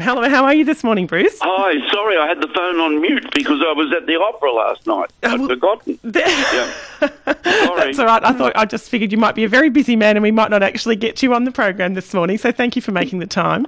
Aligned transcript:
Hello, 0.00 0.26
how 0.30 0.44
are 0.44 0.54
you 0.54 0.64
this 0.64 0.82
morning, 0.82 1.06
Bruce? 1.06 1.38
Hi, 1.42 1.90
sorry, 1.92 2.16
I 2.16 2.26
had 2.26 2.40
the 2.40 2.48
phone 2.48 2.80
on 2.80 3.02
mute 3.02 3.26
because 3.34 3.60
I 3.60 3.72
was 3.72 3.92
at 3.94 4.06
the 4.06 4.14
opera 4.16 4.50
last 4.50 4.86
night. 4.86 5.10
Uh, 5.22 5.28
I'd 5.28 5.40
well- 5.40 5.48
forgotten. 5.48 5.98
yeah. 6.04 6.72
Sorry. 7.44 7.84
That's 7.86 7.98
all 7.98 8.06
right. 8.06 8.24
I 8.24 8.32
thought 8.32 8.52
I 8.56 8.64
just 8.64 8.88
figured 8.88 9.12
you 9.12 9.18
might 9.18 9.34
be 9.34 9.44
a 9.44 9.48
very 9.48 9.68
busy 9.70 9.96
man 9.96 10.16
and 10.16 10.22
we 10.22 10.30
might 10.30 10.50
not 10.50 10.62
actually 10.62 10.96
get 10.96 11.22
you 11.22 11.34
on 11.34 11.44
the 11.44 11.52
program 11.52 11.94
this 11.94 12.12
morning. 12.14 12.38
So 12.38 12.50
thank 12.52 12.76
you 12.76 12.82
for 12.82 12.92
making 12.92 13.18
the 13.18 13.26
time. 13.26 13.66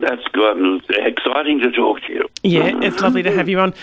That's 0.00 0.26
good. 0.32 0.56
It's 0.58 0.86
exciting 0.90 1.60
to 1.60 1.70
talk 1.70 2.02
to 2.02 2.12
you. 2.12 2.28
Yeah, 2.42 2.78
it's 2.82 3.00
lovely 3.00 3.22
to 3.22 3.32
have 3.32 3.48
you 3.48 3.60
on. 3.60 3.74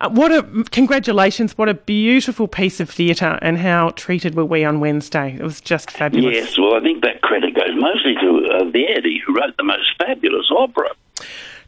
Uh, 0.00 0.08
what 0.08 0.32
a 0.32 0.42
congratulations! 0.70 1.58
What 1.58 1.68
a 1.68 1.74
beautiful 1.74 2.48
piece 2.48 2.80
of 2.80 2.88
theatre, 2.88 3.38
and 3.42 3.58
how 3.58 3.90
treated 3.90 4.34
were 4.34 4.46
we 4.46 4.64
on 4.64 4.80
Wednesday? 4.80 5.36
It 5.38 5.42
was 5.42 5.60
just 5.60 5.90
fabulous. 5.90 6.34
Yes, 6.34 6.58
well, 6.58 6.74
I 6.74 6.80
think 6.80 7.02
that 7.02 7.20
credit 7.20 7.54
goes 7.54 7.74
mostly 7.74 8.14
to 8.14 8.48
uh, 8.50 8.64
Verdi, 8.64 9.20
who 9.26 9.34
wrote 9.34 9.56
the 9.58 9.64
most 9.64 9.90
fabulous 9.98 10.50
opera. 10.56 10.90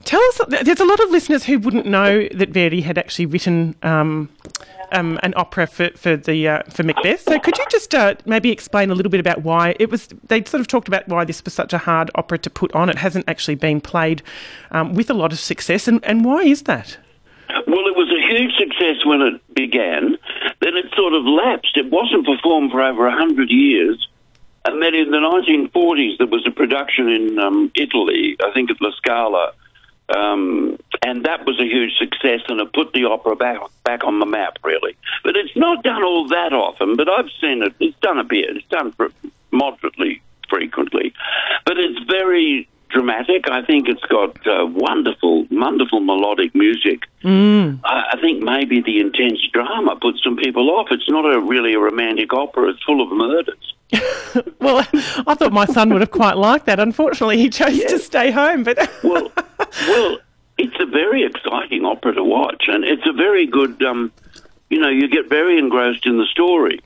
Tell 0.04 0.20
us, 0.20 0.40
there's 0.62 0.80
a 0.80 0.84
lot 0.84 0.98
of 1.00 1.10
listeners 1.10 1.44
who 1.44 1.58
wouldn't 1.58 1.86
know 1.86 2.26
that 2.34 2.48
Verdi 2.48 2.80
had 2.80 2.98
actually 2.98 3.26
written 3.26 3.76
um, 3.82 4.30
um, 4.92 5.20
an 5.22 5.34
opera 5.36 5.66
for 5.66 5.90
for 5.90 6.16
the 6.16 6.48
uh, 6.48 6.62
for 6.70 6.84
Macbeth. 6.84 7.20
So 7.20 7.38
could 7.38 7.58
you 7.58 7.66
just 7.70 7.94
uh, 7.94 8.14
maybe 8.24 8.50
explain 8.50 8.90
a 8.90 8.94
little 8.94 9.10
bit 9.10 9.20
about 9.20 9.42
why 9.42 9.76
it 9.78 9.90
was? 9.90 10.08
They 10.28 10.42
sort 10.44 10.62
of 10.62 10.68
talked 10.68 10.88
about 10.88 11.06
why 11.06 11.26
this 11.26 11.44
was 11.44 11.52
such 11.52 11.74
a 11.74 11.78
hard 11.78 12.10
opera 12.14 12.38
to 12.38 12.48
put 12.50 12.72
on. 12.72 12.88
It 12.88 12.96
hasn't 12.96 13.26
actually 13.28 13.56
been 13.56 13.82
played 13.82 14.22
um, 14.70 14.94
with 14.94 15.10
a 15.10 15.14
lot 15.14 15.32
of 15.32 15.38
success, 15.38 15.86
and, 15.86 16.02
and 16.02 16.24
why 16.24 16.42
is 16.42 16.62
that? 16.62 16.96
Well, 17.66 17.86
it 17.86 17.96
was 17.96 18.10
a 18.10 18.21
huge 18.32 18.54
success 18.56 19.04
when 19.04 19.20
it 19.22 19.54
began. 19.54 20.16
Then 20.60 20.76
it 20.76 20.86
sort 20.96 21.14
of 21.14 21.24
lapsed. 21.24 21.76
It 21.76 21.90
wasn't 21.90 22.26
performed 22.26 22.70
for 22.70 22.82
over 22.82 23.04
100 23.04 23.50
years. 23.50 24.08
And 24.64 24.80
then 24.80 24.94
in 24.94 25.10
the 25.10 25.18
1940s, 25.18 26.18
there 26.18 26.26
was 26.26 26.46
a 26.46 26.50
production 26.50 27.08
in 27.08 27.38
um, 27.38 27.72
Italy, 27.74 28.36
I 28.44 28.52
think 28.52 28.70
at 28.70 28.80
La 28.80 28.92
Scala, 28.92 29.52
um, 30.14 30.78
and 31.02 31.24
that 31.24 31.46
was 31.46 31.58
a 31.60 31.64
huge 31.64 31.96
success, 31.98 32.40
and 32.48 32.60
it 32.60 32.72
put 32.72 32.92
the 32.92 33.04
opera 33.04 33.34
back 33.34 33.58
back 33.84 34.04
on 34.04 34.18
the 34.18 34.26
map, 34.26 34.58
really. 34.62 34.96
But 35.24 35.36
it's 35.36 35.56
not 35.56 35.82
done 35.82 36.02
all 36.04 36.28
that 36.28 36.52
often. 36.52 36.96
But 36.96 37.08
I've 37.08 37.30
seen 37.40 37.62
it; 37.62 37.74
it's 37.80 37.98
done 38.00 38.18
a 38.18 38.24
bit. 38.24 38.56
It's 38.56 38.68
done 38.68 38.92
moderately 39.50 40.22
frequently, 40.48 41.14
but 41.64 41.78
it's 41.78 41.98
very 42.10 42.68
dramatic. 42.92 43.48
I 43.48 43.64
think 43.64 43.88
it's 43.88 44.04
got 44.04 44.36
uh, 44.46 44.66
wonderful, 44.66 45.46
wonderful 45.50 46.00
melodic 46.00 46.54
music. 46.54 47.00
Mm. 47.24 47.80
I, 47.84 48.10
I 48.12 48.20
think 48.20 48.42
maybe 48.42 48.80
the 48.80 49.00
intense 49.00 49.40
drama 49.52 49.96
puts 49.96 50.22
some 50.22 50.36
people 50.36 50.70
off. 50.70 50.88
It's 50.90 51.08
not 51.08 51.24
a 51.24 51.40
really 51.40 51.74
a 51.74 51.78
romantic 51.78 52.32
opera. 52.32 52.70
It's 52.70 52.82
full 52.82 53.00
of 53.00 53.10
murders. 53.10 53.74
Well, 54.60 54.78
I 55.26 55.34
thought 55.34 55.52
my 55.52 55.66
son 55.66 55.90
would 55.90 56.00
have 56.00 56.12
quite 56.12 56.36
liked 56.36 56.66
that. 56.66 56.78
Unfortunately, 56.80 57.36
he 57.36 57.50
chose 57.50 57.84
to 57.84 57.98
stay 57.98 58.30
home. 58.30 58.62
But 58.62 58.78
well, 59.04 59.30
well, 59.88 60.18
it's 60.56 60.76
a 60.80 60.86
very 60.86 61.24
exciting 61.24 61.84
opera 61.84 62.14
to 62.14 62.24
watch, 62.24 62.64
and 62.68 62.84
it's 62.84 63.02
a 63.06 63.12
very 63.12 63.46
good. 63.46 63.82
Um, 63.82 64.12
you 64.70 64.78
know, 64.78 64.88
you 64.88 65.08
get 65.08 65.28
very 65.28 65.58
engrossed 65.58 66.06
in 66.06 66.16
the 66.16 66.24
story. 66.26 66.80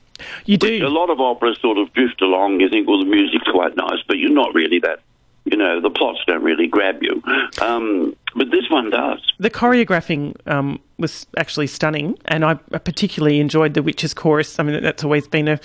you 0.47 0.57
do 0.57 0.85
A 0.85 0.89
lot 0.89 1.11
of 1.11 1.21
operas 1.21 1.59
sort 1.61 1.79
of 1.79 1.93
drift 1.93 2.21
along. 2.23 2.61
You 2.61 2.69
think, 2.69 2.89
well, 2.89 2.99
the 2.99 3.05
music's 3.05 3.47
quite 3.49 3.77
nice, 3.77 4.03
but 4.09 4.19
you're 4.19 4.31
not 4.31 4.55
really 4.55 4.81
that. 4.81 5.01
You 5.49 5.57
know, 5.57 5.81
the 5.81 5.91
plots 5.91 6.19
don't 6.27 6.43
really 6.43 6.67
grab 6.67 7.03
you. 7.03 7.23
Um, 7.63 8.17
but 8.35 8.51
this 8.51 8.69
one 8.69 8.91
does. 8.91 9.21
The 9.39 9.49
choreographing 9.49 10.35
um, 10.47 10.81
was 10.99 11.27
actually 11.37 11.69
stunning, 11.69 12.19
and 12.25 12.45
I 12.45 12.55
particularly 12.55 13.39
enjoyed 13.39 13.75
the 13.75 13.83
Witches' 13.83 14.13
Chorus. 14.13 14.59
I 14.59 14.65
mean, 14.65 14.83
that's 14.83 15.05
always 15.05 15.29
been 15.29 15.47
a, 15.47 15.61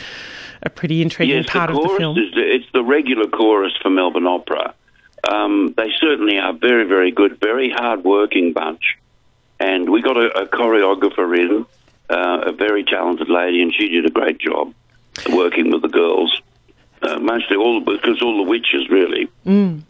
a 0.62 0.70
pretty 0.70 1.02
intriguing 1.02 1.38
Yes, 1.38 1.48
part 1.50 1.72
the 1.72 1.76
of 1.76 1.82
the 1.82 1.88
chorus 1.88 2.00
film. 2.00 2.18
is 2.18 2.32
the, 2.36 2.42
it's 2.42 2.72
the 2.74 2.84
regular 2.84 3.28
chorus 3.28 3.74
for 3.82 3.90
Melbourne 3.90 4.28
Opera. 4.28 4.74
Um, 5.28 5.74
they 5.76 5.92
certainly 6.00 6.38
are 6.38 6.54
very, 6.54 6.86
very 6.86 7.12
good, 7.12 7.40
very 7.40 7.72
hard-working 7.72 8.54
bunch. 8.54 8.98
And 9.60 9.90
we 9.90 10.02
got 10.02 10.18
a, 10.18 10.44
a 10.44 10.48
choreographer 10.48 11.38
in, 11.38 11.66
uh, 12.10 12.42
a 12.46 12.52
very 12.52 12.84
talented 12.84 13.30
lady, 13.30 13.62
and 13.64 13.74
she 13.74 13.90
did 13.90 14.06
a 14.06 14.12
great 14.12 14.38
job 14.40 14.74
working 15.32 15.72
with 15.72 15.82
the 15.82 15.90
girls. 15.90 16.42
Uh, 17.04 17.20
mostly 17.20 17.58
all 17.58 17.80
because 17.82 18.22
all 18.22 18.38
the 18.38 18.50
witches 18.50 18.88
really. 18.90 19.28
When 19.44 19.84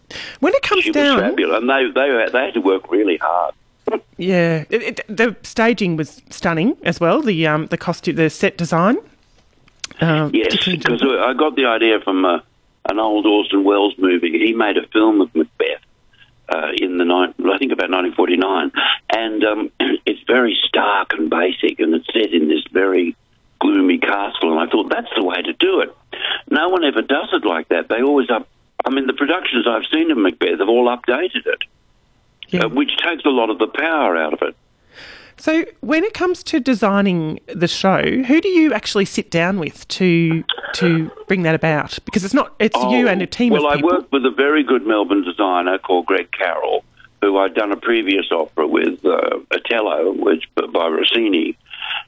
it 0.54 0.62
comes 0.62 0.84
She 0.84 0.90
was 0.92 0.96
down, 0.96 1.20
fabulous, 1.20 1.62
and 1.62 1.70
they 1.70 1.92
they 1.92 2.30
they 2.32 2.46
had 2.46 2.54
to 2.54 2.62
work 2.62 2.90
really 2.90 3.18
hard. 3.18 3.54
yeah, 4.18 4.64
it, 4.70 4.84
it, 4.84 5.02
the 5.08 5.36
staging 5.44 5.98
was 5.98 6.22
stunning 6.30 6.78
as 6.84 7.00
well. 7.00 7.22
The 7.22 7.48
um, 7.48 7.68
the 7.68 7.78
costume, 7.78 8.16
the 8.16 8.30
set 8.30 8.58
design. 8.58 8.98
Uh, 10.00 10.30
Yes, 10.34 10.66
because 10.66 11.02
I 11.04 11.34
got 11.34 11.56
the 11.56 11.66
idea 11.66 12.00
from 12.00 12.24
uh, 12.24 12.40
an 12.90 13.00
old 13.00 13.26
Orson 13.26 13.64
Welles 13.64 13.96
movie. 13.98 14.32
He 14.32 14.54
made 14.54 14.78
a 14.78 14.88
film 14.88 15.20
of 15.22 15.36
Macbeth 15.36 15.82
uh, 16.52 16.72
in 16.78 16.98
the 16.98 17.06
night, 17.06 17.34
I 17.40 17.58
think 17.58 17.72
about 17.72 17.90
1949, 17.90 18.72
and 19.14 19.44
um, 19.44 19.72
it's 20.06 20.22
very 20.28 20.58
stark 20.68 21.14
and 21.14 21.30
basic, 21.30 21.80
and 21.80 21.94
it's 21.94 22.08
set 22.08 22.34
in 22.34 22.48
this 22.48 22.64
very 22.72 23.16
gloomy 23.60 23.98
castle. 23.98 24.52
And 24.52 24.60
I 24.60 24.72
thought 24.72 24.90
that's 24.90 25.12
the 25.16 25.24
way 25.24 25.42
to 25.42 25.54
do 25.54 25.82
it. 25.82 25.96
No 26.52 26.70
one 26.70 26.84
ever 26.84 27.02
does 27.02 27.30
it 27.34 27.46
like 27.46 27.70
that. 27.70 27.88
They 27.90 28.02
always 28.04 28.30
up. 28.30 28.48
I 28.86 28.90
mean, 28.90 29.08
the 29.08 29.14
productions 29.14 29.66
I've 29.68 29.86
seen 29.92 30.12
of 30.12 30.18
Macbeth 30.18 30.60
have 30.60 30.70
all 30.70 30.86
updated 30.88 31.46
it, 31.46 31.64
Yeah. 32.50 32.66
uh, 32.66 32.68
which 32.70 32.98
takes 32.98 33.24
a 33.26 33.30
lot 33.30 33.50
of 33.50 33.58
the 33.60 33.68
power 33.68 34.18
out 34.18 34.34
of 34.34 34.42
it. 34.42 34.56
So, 35.38 35.66
when 35.80 36.04
it 36.04 36.14
comes 36.14 36.44
to 36.44 36.60
designing 36.60 37.40
the 37.48 37.68
show, 37.68 38.02
who 38.04 38.42
do 38.42 38.48
you 38.50 38.74
actually 38.74 39.06
sit 39.06 39.32
down 39.32 39.60
with 39.60 39.88
to 39.90 40.44
to 40.74 41.10
bring 41.28 41.42
that 41.44 41.56
about? 41.56 41.98
Because 42.06 42.24
it's 42.24 42.34
not 42.34 42.54
it's 42.60 42.78
you 42.84 43.08
and 43.08 43.22
a 43.22 43.26
team 43.28 43.54
Oh, 43.54 43.56
well, 43.64 43.68
of 43.68 43.76
people. 43.76 43.90
I 43.90 43.94
worked 43.94 44.12
with 44.12 44.26
a 44.26 44.30
very 44.32 44.62
good 44.64 44.86
Melbourne 44.86 45.24
designer 45.24 45.78
called 45.80 46.06
Greg 46.06 46.32
Carroll, 46.32 46.84
who 47.22 47.38
I'd 47.40 47.56
done 47.56 47.72
a 47.72 47.76
previous 47.78 48.32
opera 48.32 48.68
with, 48.68 49.04
uh, 49.06 49.40
Otello, 49.52 50.12
which 50.12 50.44
by 50.56 50.88
Rossini, 50.88 51.58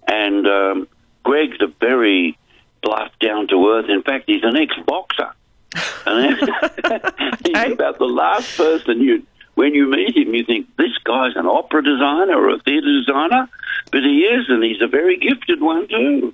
and 0.08 0.46
um, 0.48 0.88
Greg's 1.24 1.60
a 1.62 1.68
very 1.68 2.38
bluff, 2.84 3.12
down 3.20 3.48
to 3.48 3.70
earth. 3.70 3.90
In 3.90 4.04
fact, 4.04 4.26
he's 4.28 4.44
an 4.44 4.56
ex 4.56 4.76
boxer. 4.86 5.32
And 6.06 6.36
he's 7.46 7.72
about 7.72 7.98
the 7.98 8.06
last 8.06 8.56
person 8.56 9.02
you. 9.02 9.26
When 9.56 9.76
you 9.76 9.88
meet 9.88 10.18
him, 10.18 10.34
you 10.34 10.44
think 10.44 10.76
this 10.78 10.98
guy's 11.04 11.36
an 11.36 11.46
opera 11.46 11.84
designer 11.84 12.36
or 12.36 12.56
a 12.56 12.60
theatre 12.60 12.88
designer, 12.88 13.48
but 13.92 14.02
he 14.02 14.22
is, 14.22 14.50
and 14.50 14.64
he's 14.64 14.82
a 14.82 14.88
very 14.88 15.18
gifted 15.18 15.62
one 15.62 15.88
too. 15.88 16.34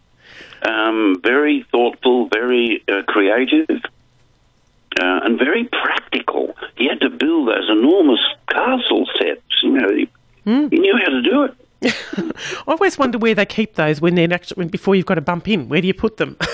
Um, 0.61 1.19
very 1.21 1.63
thoughtful, 1.69 2.27
very 2.27 2.81
uh, 2.87 3.03
creative, 3.03 3.69
uh, 3.69 5.19
and 5.23 5.37
very 5.37 5.65
practical. 5.65 6.55
He 6.77 6.87
had 6.87 7.01
to 7.01 7.09
build 7.09 7.49
those 7.49 7.69
enormous 7.69 8.21
castle 8.47 9.05
sets. 9.17 9.41
You 9.63 9.71
know, 9.71 9.93
he, 9.93 10.09
he 10.45 10.79
knew 10.79 10.97
how 10.97 11.09
to 11.09 11.21
do 11.21 11.43
it. 11.43 11.55
I 11.85 12.33
always 12.67 12.97
wonder 12.97 13.17
where 13.17 13.35
they 13.35 13.45
keep 13.45 13.75
those 13.75 14.01
when 14.01 14.15
they're 14.15 14.33
actually 14.33 14.55
when, 14.55 14.67
before 14.67 14.95
you've 14.95 15.05
got 15.05 15.15
to 15.15 15.21
bump 15.21 15.47
in. 15.47 15.69
Where 15.69 15.81
do 15.81 15.87
you 15.87 15.93
put 15.93 16.17
them? 16.17 16.37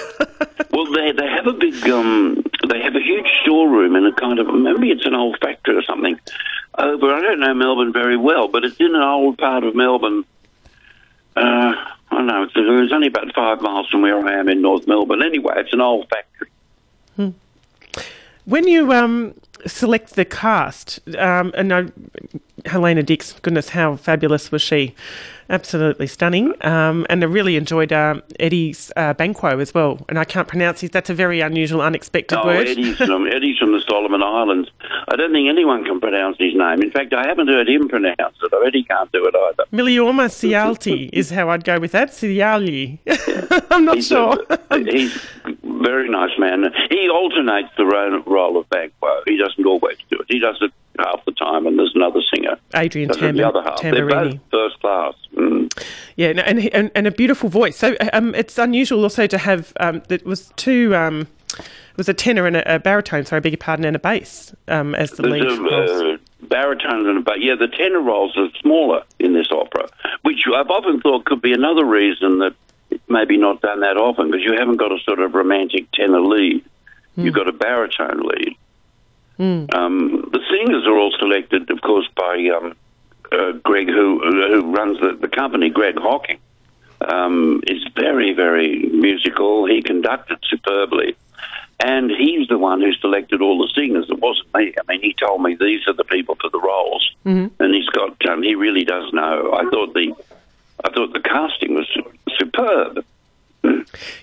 Well, 0.75 0.91
they 0.91 1.13
they 1.13 1.27
have 1.27 1.47
a 1.47 1.53
big 1.53 1.89
um, 1.89 2.43
they 2.67 2.81
have 2.81 2.97
a 2.97 2.99
huge 2.99 3.27
storeroom 3.43 3.95
in 3.95 4.05
a 4.05 4.11
kind 4.11 4.39
of 4.39 4.53
maybe 4.53 4.91
it's 4.91 5.05
an 5.05 5.15
old 5.15 5.37
factory 5.39 5.77
or 5.77 5.83
something. 5.83 6.19
Over 6.77 7.13
I 7.13 7.21
don't 7.21 7.39
know 7.39 7.53
Melbourne 7.53 7.93
very 7.93 8.17
well, 8.17 8.49
but 8.49 8.65
it's 8.65 8.75
in 8.77 8.93
an 8.93 9.01
old 9.01 9.37
part 9.37 9.63
of 9.63 9.73
Melbourne. 9.73 10.25
Uh, 11.37 11.73
I 12.11 12.17
don't 12.17 12.27
know. 12.27 12.43
It's, 12.43 12.51
it's 12.57 12.91
only 12.91 13.07
about 13.07 13.33
five 13.33 13.61
miles 13.61 13.89
from 13.89 14.01
where 14.01 14.19
I 14.19 14.33
am 14.33 14.49
in 14.49 14.61
North 14.61 14.85
Melbourne. 14.85 15.23
Anyway, 15.23 15.53
it's 15.55 15.71
an 15.71 15.79
old 15.79 16.09
factory. 16.09 17.33
when 18.43 18.67
you 18.67 18.91
um, 18.91 19.33
select 19.65 20.15
the 20.15 20.25
cast, 20.25 20.99
um, 21.17 21.51
and 21.55 21.73
I, 21.73 21.85
Helena 22.65 23.03
Dix, 23.03 23.33
goodness, 23.41 23.69
how 23.69 23.95
fabulous 23.95 24.51
was 24.51 24.61
she? 24.61 24.95
Absolutely 25.47 26.07
stunning. 26.07 26.55
Um, 26.65 27.05
and 27.07 27.23
I 27.23 27.27
really 27.27 27.55
enjoyed 27.55 27.93
um 27.93 28.23
Eddie's 28.39 28.91
uh, 28.95 29.13
Banquo 29.13 29.59
as 29.59 29.75
well. 29.75 30.03
And 30.09 30.17
I 30.17 30.23
can't 30.25 30.47
pronounce 30.47 30.81
his. 30.81 30.89
That's 30.89 31.11
a 31.11 31.13
very 31.13 31.39
unusual, 31.39 31.81
unexpected 31.81 32.39
Oh, 32.41 32.47
word. 32.47 32.67
Eddie's 32.67 32.97
from 32.97 33.27
Eddie's 33.31 33.59
from 33.59 33.71
the 33.71 33.81
Solomon 33.87 34.23
Islands. 34.23 34.71
I 35.07 35.15
don't 35.15 35.31
think 35.31 35.47
anyone 35.47 35.85
can 35.85 35.99
pronounce 35.99 36.37
his 36.39 36.55
name. 36.55 36.81
In 36.81 36.89
fact, 36.89 37.13
I 37.13 37.27
haven't 37.27 37.47
heard 37.47 37.69
him 37.69 37.87
pronounce 37.87 38.17
it. 38.41 38.51
I 38.51 38.65
Eddie 38.65 38.85
can't 38.85 39.11
do 39.11 39.23
it 39.27 39.35
either. 39.35 39.65
Miliorma 39.71 40.29
Cialti 40.29 41.09
is 41.13 41.29
how 41.29 41.51
I'd 41.51 41.63
go 41.63 41.77
with 41.79 41.91
that. 41.91 42.09
Ciali. 42.09 42.97
I'm 43.69 43.85
not 43.85 43.97
He's 43.97 44.07
sure. 44.07 44.43
a, 44.71 44.79
he's 44.79 45.15
a 45.45 45.51
very 45.63 46.09
nice 46.09 46.35
man. 46.39 46.73
He 46.89 47.07
alternates 47.07 47.69
the 47.77 47.85
role 47.85 48.57
of 48.57 48.67
Banquo. 48.71 49.21
He 49.27 49.37
doesn't 49.55 49.69
always 49.69 49.97
do 50.09 50.17
it. 50.17 50.25
He 50.29 50.39
does 50.39 50.57
it 50.61 50.71
half 50.99 51.23
the 51.25 51.31
time, 51.31 51.67
and 51.67 51.77
there's 51.77 51.93
another 51.95 52.21
singer 52.33 52.57
Adrian 52.75 53.09
it 53.11 53.33
the 53.33 53.47
other 53.47 53.61
half. 53.61 53.81
They're 53.81 54.07
both 54.07 54.39
first 54.51 54.79
class. 54.79 55.13
Mm. 55.35 55.71
Yeah, 56.15 56.33
no, 56.33 56.41
and, 56.43 56.73
and 56.73 56.91
and 56.95 57.07
a 57.07 57.11
beautiful 57.11 57.49
voice. 57.49 57.77
So 57.77 57.95
um, 58.13 58.33
it's 58.35 58.57
unusual 58.57 59.03
also 59.03 59.27
to 59.27 59.37
have 59.37 59.73
um, 59.79 60.03
that 60.07 60.25
was 60.25 60.51
two. 60.55 60.95
Um, 60.95 61.27
it 61.57 61.97
was 61.97 62.09
a 62.09 62.13
tenor 62.13 62.45
and 62.45 62.57
a, 62.57 62.75
a 62.75 62.79
baritone. 62.79 63.25
Sorry, 63.25 63.37
I 63.37 63.39
beg 63.41 63.53
your 63.53 63.57
pardon, 63.57 63.85
and 63.85 63.95
a 63.95 63.99
bass 63.99 64.53
um, 64.67 64.95
as 64.95 65.11
the 65.11 65.23
lead. 65.23 65.45
A, 65.45 66.13
uh, 66.13 66.17
baritones 66.41 67.07
and 67.07 67.17
a 67.19 67.21
ba- 67.21 67.39
yeah, 67.39 67.55
the 67.55 67.67
tenor 67.67 68.01
roles 68.01 68.37
are 68.37 68.49
smaller 68.61 69.03
in 69.19 69.33
this 69.33 69.47
opera, 69.51 69.87
which 70.23 70.43
I've 70.53 70.69
often 70.69 71.01
thought 71.01 71.25
could 71.25 71.41
be 71.41 71.53
another 71.53 71.85
reason 71.85 72.39
that 72.39 72.53
it's 72.89 73.03
maybe 73.09 73.37
not 73.37 73.61
done 73.61 73.79
that 73.81 73.97
often 73.97 74.29
because 74.29 74.43
you 74.43 74.53
haven't 74.57 74.77
got 74.77 74.91
a 74.91 74.99
sort 74.99 75.19
of 75.19 75.33
romantic 75.33 75.91
tenor 75.91 76.21
lead. 76.21 76.63
You've 77.17 77.33
got 77.33 77.47
a 77.47 77.53
baritone 77.53 78.23
lead. 78.23 78.57
Um, 79.73 80.29
the 80.31 80.39
singers 80.49 80.85
are 80.87 80.97
all 80.97 81.11
selected, 81.19 81.69
of 81.69 81.81
course, 81.81 82.07
by 82.15 82.49
um, 82.55 82.75
uh, 83.31 83.51
Greg, 83.63 83.87
who 83.87 84.19
who 84.19 84.75
runs 84.75 84.99
the, 84.99 85.17
the 85.19 85.27
company, 85.27 85.69
Greg 85.69 85.97
Hocking. 85.97 86.39
Um, 87.01 87.61
is 87.67 87.83
very, 87.93 88.33
very 88.33 88.79
musical. 88.87 89.65
He 89.65 89.81
conducted 89.81 90.39
superbly. 90.49 91.15
And 91.79 92.09
he's 92.09 92.47
the 92.47 92.57
one 92.57 92.81
who 92.81 92.93
selected 92.93 93.41
all 93.41 93.57
the 93.57 93.71
singers. 93.75 94.09
It 94.09 94.19
wasn't 94.19 94.53
me. 94.53 94.73
I 94.79 94.91
mean, 94.91 95.01
he 95.01 95.13
told 95.13 95.43
me 95.43 95.55
these 95.59 95.85
are 95.87 95.93
the 95.93 96.05
people 96.05 96.37
for 96.39 96.49
the 96.49 96.59
roles, 96.59 97.11
mm-hmm. 97.25 97.61
and 97.61 97.75
he's 97.75 97.89
got. 97.89 98.25
Um, 98.27 98.43
he 98.43 98.55
really 98.55 98.85
does 98.85 99.11
know. 99.11 99.51
I 99.53 99.69
thought 99.69 99.93
the, 99.93 100.15
I 100.85 100.89
thought 100.89 101.11
the 101.11 101.19
casting 101.19 101.75
was 101.75 101.87
superb. 102.39 103.03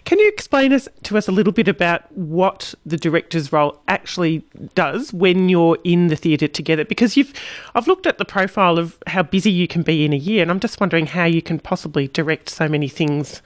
Can 0.04 0.18
you 0.18 0.28
explain 0.28 0.72
us 0.72 0.88
to 1.04 1.16
us 1.16 1.28
a 1.28 1.32
little 1.32 1.52
bit 1.52 1.68
about 1.68 2.10
what 2.12 2.74
the 2.84 2.96
director's 2.96 3.52
role 3.52 3.80
actually 3.88 4.44
does 4.74 5.12
when 5.12 5.48
you're 5.48 5.78
in 5.84 6.08
the 6.08 6.16
theatre 6.16 6.48
together? 6.48 6.84
Because 6.84 7.16
you've, 7.16 7.32
I've 7.74 7.86
looked 7.86 8.06
at 8.06 8.18
the 8.18 8.24
profile 8.24 8.78
of 8.78 8.98
how 9.06 9.22
busy 9.22 9.50
you 9.50 9.66
can 9.68 9.82
be 9.82 10.04
in 10.04 10.12
a 10.12 10.16
year, 10.16 10.42
and 10.42 10.50
I'm 10.50 10.60
just 10.60 10.80
wondering 10.80 11.06
how 11.06 11.24
you 11.24 11.42
can 11.42 11.58
possibly 11.58 12.08
direct 12.08 12.48
so 12.50 12.68
many 12.68 12.88
things 12.88 13.42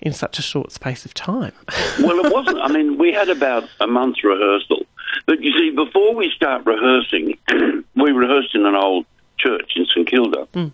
in 0.00 0.12
such 0.12 0.38
a 0.38 0.42
short 0.42 0.70
space 0.70 1.04
of 1.04 1.14
time. 1.14 1.52
well, 2.00 2.24
it 2.24 2.32
wasn't. 2.32 2.58
I 2.60 2.68
mean, 2.68 2.98
we 2.98 3.12
had 3.12 3.28
about 3.28 3.68
a 3.80 3.86
month's 3.86 4.22
rehearsal, 4.22 4.84
but 5.26 5.40
you 5.40 5.52
see, 5.58 5.70
before 5.70 6.14
we 6.14 6.30
start 6.30 6.66
rehearsing, 6.66 7.38
we 7.96 8.12
rehearsed 8.12 8.54
in 8.54 8.66
an 8.66 8.74
old 8.74 9.06
church 9.38 9.72
in 9.76 9.86
St 9.86 10.06
Kilda, 10.06 10.46
mm. 10.54 10.72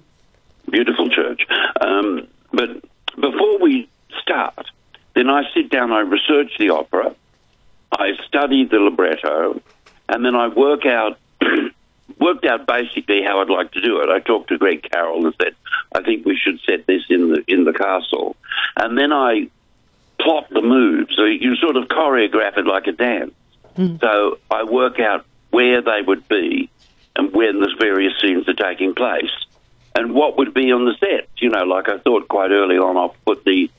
beautiful 0.71 1.09
church. 1.09 1.47
Um, 1.81 2.27
but 2.53 2.83
before 3.21 3.59
we 3.59 3.89
start, 4.23 4.67
then 5.15 5.29
I 5.29 5.43
sit 5.55 5.71
down, 5.71 5.93
I 5.93 6.01
research 6.01 6.53
the 6.59 6.71
opera, 6.71 7.15
I 7.93 8.13
study 8.27 8.65
the 8.65 8.79
libretto, 8.79 9.61
and 10.09 10.25
then 10.25 10.35
I 10.35 10.49
work 10.49 10.87
out 10.87 11.19
worked 12.19 12.45
out 12.45 12.67
basically 12.67 13.23
how 13.23 13.41
I'd 13.41 13.49
like 13.49 13.73
to 13.73 13.81
do 13.81 14.01
it. 14.01 14.11
I 14.11 14.21
talked 14.21 14.49
to 14.49 14.59
Greg 14.59 14.87
Carroll 14.91 15.27
and 15.27 15.35
said, 15.41 15.55
I 15.93 16.03
think 16.03 16.25
we 16.25 16.37
should 16.37 16.61
set 16.61 16.87
this 16.87 17.03
in 17.09 17.31
the 17.31 17.45
in 17.47 17.65
the 17.65 17.73
castle. 17.73 18.37
And 18.77 18.97
then 18.97 19.13
I 19.13 19.49
plot 20.21 20.49
the 20.51 20.63
moves. 20.63 21.15
So 21.17 21.25
you 21.25 21.57
sort 21.57 21.77
of 21.77 21.89
choreograph 21.89 22.59
it 22.59 22.67
like 22.67 22.87
a 22.87 22.93
dance. 22.93 23.33
Mm. 23.77 24.01
So 24.01 24.39
I 24.51 24.65
work 24.65 25.01
out 25.01 25.25
where 25.51 25.83
they 25.83 26.03
would 26.03 26.29
be 26.29 26.71
and 27.17 27.33
when 27.33 27.61
the 27.61 27.75
various 27.79 28.13
scenes 28.21 28.49
are 28.49 28.55
taking 28.55 28.95
place. 28.95 29.31
And 29.95 30.15
what 30.15 30.39
would 30.39 30.55
be 30.55 30.71
on 30.71 30.85
the 30.85 30.95
set. 31.01 31.29
You 31.39 31.51
know, 31.51 31.65
like 31.65 31.89
I 31.89 31.99
thought 31.99 32.29
quite 32.29 32.53
early 32.53 32.79
on, 32.79 32.97
I'll 32.97 33.17
put 33.25 33.45
the 33.45 33.71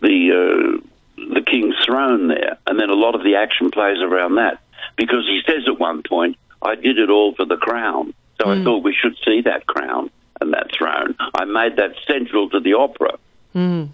the 0.00 0.78
uh, 0.78 1.32
the 1.34 1.42
king's 1.42 1.74
throne 1.84 2.28
there, 2.28 2.58
and 2.66 2.78
then 2.78 2.90
a 2.90 2.94
lot 2.94 3.14
of 3.14 3.24
the 3.24 3.36
action 3.36 3.70
plays 3.70 3.98
around 4.02 4.36
that 4.36 4.60
because 4.96 5.26
he 5.26 5.40
says 5.46 5.64
at 5.66 5.78
one 5.78 6.02
point, 6.02 6.36
"I 6.62 6.74
did 6.74 6.98
it 6.98 7.10
all 7.10 7.34
for 7.34 7.44
the 7.44 7.56
crown." 7.56 8.14
So 8.38 8.46
mm. 8.46 8.52
I 8.52 8.56
hmm. 8.56 8.64
thought 8.64 8.82
we 8.82 8.94
should 8.94 9.16
see 9.24 9.42
that 9.42 9.66
crown 9.66 10.10
and 10.40 10.52
that 10.52 10.70
throne. 10.76 11.16
I 11.34 11.44
made 11.44 11.76
that 11.76 11.94
central 12.06 12.50
to 12.50 12.60
the 12.60 12.74
opera, 12.74 13.18
mm. 13.54 13.88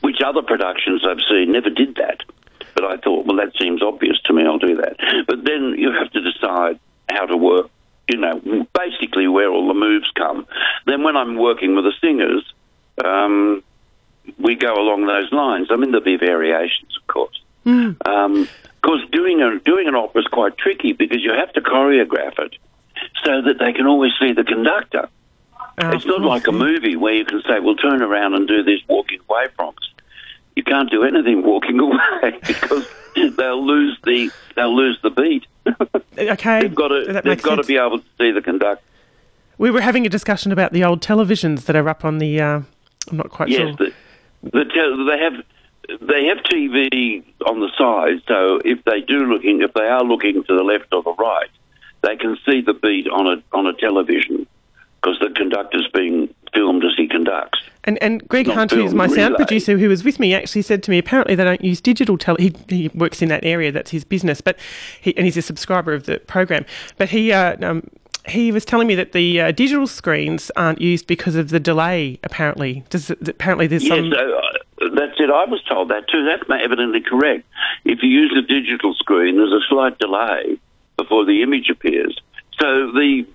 which 0.00 0.20
other 0.24 0.42
productions 0.42 1.04
I've 1.06 1.22
seen 1.28 1.52
never 1.52 1.70
did 1.70 1.96
that. 1.96 2.22
But 2.74 2.84
I 2.84 2.96
thought, 2.98 3.26
well, 3.26 3.36
that 3.38 3.52
seems 3.58 3.82
obvious 3.82 4.20
to 4.26 4.32
me. 4.32 4.44
I'll 4.44 4.58
do 4.58 4.76
that. 4.76 4.96
But 5.26 5.44
then 5.44 5.74
you 5.76 5.92
have 5.92 6.10
to 6.12 6.20
decide 6.20 6.78
how 7.10 7.26
to 7.26 7.36
work. 7.36 7.70
You 8.08 8.18
know, 8.18 8.66
basically 8.74 9.28
where 9.28 9.50
all 9.50 9.68
the 9.68 9.74
moves 9.74 10.10
come. 10.16 10.46
Then 10.84 11.04
when 11.04 11.16
I'm 11.16 11.36
working 11.36 11.76
with 11.76 11.84
the 11.84 11.92
singers, 12.00 12.42
um, 13.04 13.62
we 14.38 14.54
go 14.54 14.74
along 14.74 15.06
those 15.06 15.32
lines. 15.32 15.68
I 15.70 15.76
mean, 15.76 15.90
there'll 15.90 16.04
be 16.04 16.16
variations, 16.16 16.96
of 16.96 17.06
course. 17.06 17.40
Mm. 17.66 18.06
Um, 18.06 18.42
of 18.42 18.80
course, 18.82 19.02
doing 19.12 19.42
a 19.42 19.58
doing 19.60 19.88
an 19.88 19.94
opera 19.94 20.22
is 20.22 20.26
quite 20.28 20.56
tricky 20.56 20.92
because 20.92 21.22
you 21.22 21.32
have 21.32 21.52
to 21.52 21.60
choreograph 21.60 22.38
it 22.38 22.56
so 23.24 23.42
that 23.42 23.58
they 23.58 23.72
can 23.72 23.86
always 23.86 24.12
see 24.18 24.32
the 24.32 24.44
conductor. 24.44 25.08
Uh, 25.82 25.92
it's 25.94 26.06
not 26.06 26.20
like 26.22 26.46
a 26.46 26.52
movie 26.52 26.96
where 26.96 27.14
you 27.14 27.24
can 27.24 27.42
say, 27.42 27.60
"Well, 27.60 27.76
turn 27.76 28.02
around 28.02 28.34
and 28.34 28.48
do 28.48 28.62
this 28.62 28.80
walking 28.88 29.20
away 29.28 29.48
from 29.56 29.68
us." 29.68 29.90
You 30.56 30.62
can't 30.62 30.90
do 30.90 31.04
anything 31.04 31.42
walking 31.44 31.78
away 31.78 32.38
because 32.46 32.86
they'll 33.14 33.64
lose 33.64 33.98
the 34.04 34.30
they'll 34.56 34.74
lose 34.74 34.98
the 35.02 35.10
beat. 35.10 35.46
okay, 36.18 36.60
they've 36.62 36.74
got 36.74 36.88
to 36.88 37.20
they've 37.24 37.42
got 37.42 37.56
to 37.56 37.64
be 37.64 37.76
able 37.76 37.98
to 37.98 38.04
see 38.18 38.30
the 38.30 38.42
conductor. 38.42 38.82
We 39.58 39.70
were 39.70 39.82
having 39.82 40.06
a 40.06 40.08
discussion 40.08 40.52
about 40.52 40.72
the 40.72 40.84
old 40.84 41.02
televisions 41.02 41.66
that 41.66 41.76
are 41.76 41.88
up 41.88 42.04
on 42.04 42.18
the. 42.18 42.40
Uh, 42.40 42.62
I'm 43.10 43.16
not 43.16 43.30
quite 43.30 43.48
yes, 43.48 43.58
sure. 43.58 43.72
The, 43.76 43.92
the 44.42 44.64
te- 44.64 45.06
they 45.06 45.18
have 45.18 45.44
they 46.00 46.26
have 46.26 46.38
TV 46.38 47.24
on 47.46 47.60
the 47.60 47.70
side, 47.76 48.22
so 48.28 48.60
if 48.64 48.84
they 48.84 49.00
do 49.00 49.26
looking, 49.26 49.62
if 49.62 49.72
they 49.74 49.86
are 49.86 50.04
looking 50.04 50.44
to 50.44 50.56
the 50.56 50.62
left 50.62 50.92
or 50.92 51.02
the 51.02 51.14
right, 51.14 51.50
they 52.02 52.16
can 52.16 52.36
see 52.46 52.60
the 52.60 52.74
beat 52.74 53.08
on 53.08 53.26
a 53.26 53.42
on 53.56 53.66
a 53.66 53.72
television 53.74 54.46
because 55.00 55.18
the 55.18 55.30
conductor's 55.30 55.88
being 55.92 56.32
filmed 56.52 56.84
as 56.84 56.92
he 56.96 57.08
conducts. 57.08 57.60
And 57.84 58.00
and 58.02 58.26
Greg 58.28 58.46
Hunt, 58.46 58.72
who's 58.72 58.94
my 58.94 59.06
sound 59.06 59.36
producer, 59.36 59.78
who 59.78 59.88
was 59.88 60.04
with 60.04 60.20
me, 60.20 60.34
actually 60.34 60.62
said 60.62 60.82
to 60.84 60.90
me, 60.90 60.98
apparently 60.98 61.34
they 61.34 61.44
don't 61.44 61.64
use 61.64 61.80
digital 61.80 62.18
tele. 62.18 62.36
He, 62.40 62.54
he 62.68 62.88
works 62.94 63.22
in 63.22 63.28
that 63.30 63.44
area; 63.44 63.72
that's 63.72 63.90
his 63.90 64.04
business. 64.04 64.40
But 64.40 64.58
he 65.00 65.16
and 65.16 65.24
he's 65.24 65.38
a 65.38 65.42
subscriber 65.42 65.94
of 65.94 66.04
the 66.04 66.18
program. 66.20 66.66
But 66.98 67.08
he 67.08 67.32
uh, 67.32 67.56
um, 67.66 67.88
he 68.30 68.52
was 68.52 68.64
telling 68.64 68.86
me 68.86 68.94
that 68.94 69.12
the 69.12 69.40
uh, 69.40 69.50
digital 69.52 69.86
screens 69.86 70.50
aren't 70.56 70.80
used 70.80 71.06
because 71.06 71.36
of 71.36 71.50
the 71.50 71.60
delay. 71.60 72.18
Apparently, 72.24 72.84
Does, 72.90 73.10
apparently 73.10 73.66
there's 73.66 73.84
yes, 73.84 73.96
some. 73.96 74.12
Uh, 74.12 74.88
that's 74.96 75.18
it. 75.20 75.30
I 75.30 75.44
was 75.44 75.62
told 75.68 75.90
that 75.90 76.08
too. 76.08 76.24
That's 76.24 76.42
evidently 76.64 77.00
correct. 77.00 77.44
If 77.84 78.02
you 78.02 78.08
use 78.08 78.34
a 78.36 78.42
digital 78.42 78.94
screen, 78.94 79.36
there's 79.36 79.52
a 79.52 79.60
slight 79.68 79.98
delay 79.98 80.58
before 80.96 81.24
the 81.24 81.42
image 81.42 81.68
appears. 81.68 82.18
So 82.58 82.92
the 82.92 83.26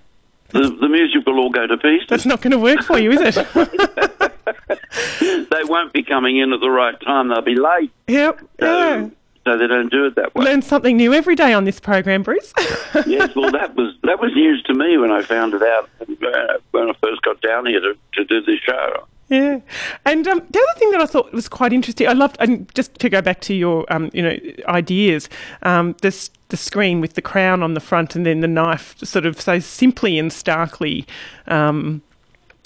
the, 0.50 0.76
the 0.80 0.88
music 0.88 1.26
will 1.26 1.38
all 1.38 1.50
go 1.50 1.66
to 1.66 1.76
pieces. 1.76 2.06
That's 2.08 2.26
not 2.26 2.40
going 2.40 2.52
to 2.52 2.58
work 2.58 2.82
for 2.82 2.98
you, 2.98 3.10
is 3.10 3.36
it? 3.36 3.36
they 5.50 5.64
won't 5.64 5.92
be 5.92 6.04
coming 6.04 6.36
in 6.36 6.52
at 6.52 6.60
the 6.60 6.70
right 6.70 6.98
time. 7.00 7.28
They'll 7.28 7.42
be 7.42 7.56
late. 7.56 7.90
Yep. 8.06 8.40
So, 8.60 8.66
yeah 8.66 9.08
so 9.46 9.56
they 9.56 9.68
don't 9.68 9.90
do 9.92 10.06
it 10.06 10.16
that 10.16 10.34
way. 10.34 10.44
Learn 10.44 10.60
something 10.60 10.96
new 10.96 11.14
every 11.14 11.36
day 11.36 11.52
on 11.52 11.64
this 11.64 11.78
program, 11.78 12.24
Bruce. 12.24 12.52
yes, 13.06 13.32
well, 13.36 13.52
that 13.52 13.76
was 13.76 13.94
that 14.02 14.20
was 14.20 14.34
news 14.34 14.60
to 14.64 14.74
me 14.74 14.98
when 14.98 15.12
I 15.12 15.22
found 15.22 15.54
it 15.54 15.62
out 15.62 15.88
uh, 16.00 16.58
when 16.72 16.90
I 16.90 16.92
first 17.00 17.22
got 17.22 17.40
down 17.40 17.66
here 17.66 17.80
to, 17.80 17.96
to 18.14 18.24
do 18.24 18.42
this 18.42 18.58
show. 18.58 19.06
Yeah, 19.28 19.60
and 20.04 20.26
um, 20.26 20.42
the 20.50 20.58
other 20.58 20.78
thing 20.78 20.90
that 20.90 21.00
I 21.00 21.06
thought 21.06 21.32
was 21.32 21.48
quite 21.48 21.72
interesting, 21.72 22.08
I 22.08 22.12
loved, 22.12 22.36
and 22.40 22.72
just 22.74 22.94
to 22.96 23.08
go 23.08 23.22
back 23.22 23.40
to 23.42 23.54
your, 23.54 23.84
um, 23.88 24.10
you 24.12 24.22
know, 24.22 24.36
ideas, 24.68 25.28
um, 25.62 25.94
this 26.02 26.30
the 26.48 26.56
screen 26.56 27.00
with 27.00 27.14
the 27.14 27.22
crown 27.22 27.62
on 27.62 27.74
the 27.74 27.80
front 27.80 28.16
and 28.16 28.26
then 28.26 28.40
the 28.40 28.48
knife, 28.48 28.96
sort 29.04 29.26
of 29.26 29.40
so 29.40 29.60
simply 29.60 30.18
and 30.18 30.32
starkly 30.32 31.06
um, 31.46 32.02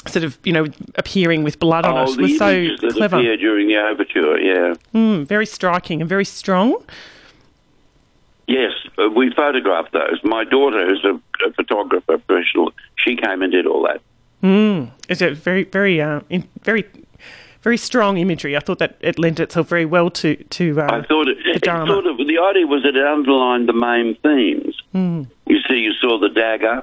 sort 0.07 0.25
of 0.25 0.39
you 0.45 0.53
know 0.53 0.67
appearing 0.97 1.43
with 1.43 1.59
blood 1.59 1.85
oh, 1.85 1.95
on 1.95 2.09
it 2.09 2.17
was 2.17 2.39
so 2.39 2.69
clever 2.91 3.23
during 3.37 3.69
the 3.69 3.77
overture. 3.77 4.39
Yeah, 4.39 4.75
mm, 4.95 5.27
very 5.27 5.47
striking 5.47 6.01
and 6.01 6.09
very 6.09 6.25
strong. 6.25 6.83
Yes, 8.47 8.73
uh, 8.99 9.09
we 9.09 9.33
photographed 9.33 9.93
those. 9.93 10.19
My 10.25 10.43
daughter, 10.43 10.85
who's 10.85 11.05
a, 11.05 11.15
a, 11.47 11.53
photographer 11.53 12.19
professional, 12.19 12.73
she 12.97 13.15
came 13.15 13.43
and 13.43 13.53
did 13.53 13.65
all 13.65 13.85
that. 13.85 14.01
Mm, 14.43 14.91
it's 15.09 15.21
a 15.21 15.31
very, 15.31 15.63
very, 15.63 16.01
uh, 16.01 16.23
in, 16.29 16.49
very, 16.63 16.85
very 17.63 17.77
strong 17.77 18.19
imagery. 18.19 18.57
I 18.57 18.61
thought 18.61 18.81
that 18.81 18.97
it 19.03 19.21
lent 19.21 19.39
itself 19.39 19.69
very 19.69 19.85
well 19.85 20.11
to 20.11 20.35
to. 20.35 20.81
Uh, 20.81 20.85
I 20.85 21.03
thought 21.03 21.29
it, 21.29 21.39
it 21.45 21.65
sort 21.65 22.07
of 22.07 22.17
the 22.17 22.39
idea 22.39 22.67
was 22.67 22.83
that 22.83 22.97
it 22.97 23.07
underlined 23.07 23.69
the 23.69 23.73
main 23.73 24.17
themes. 24.17 24.77
Mm. 24.95 25.29
You 25.47 25.61
see, 25.69 25.77
you 25.77 25.93
saw 25.93 26.19
the 26.19 26.29
dagger, 26.29 26.83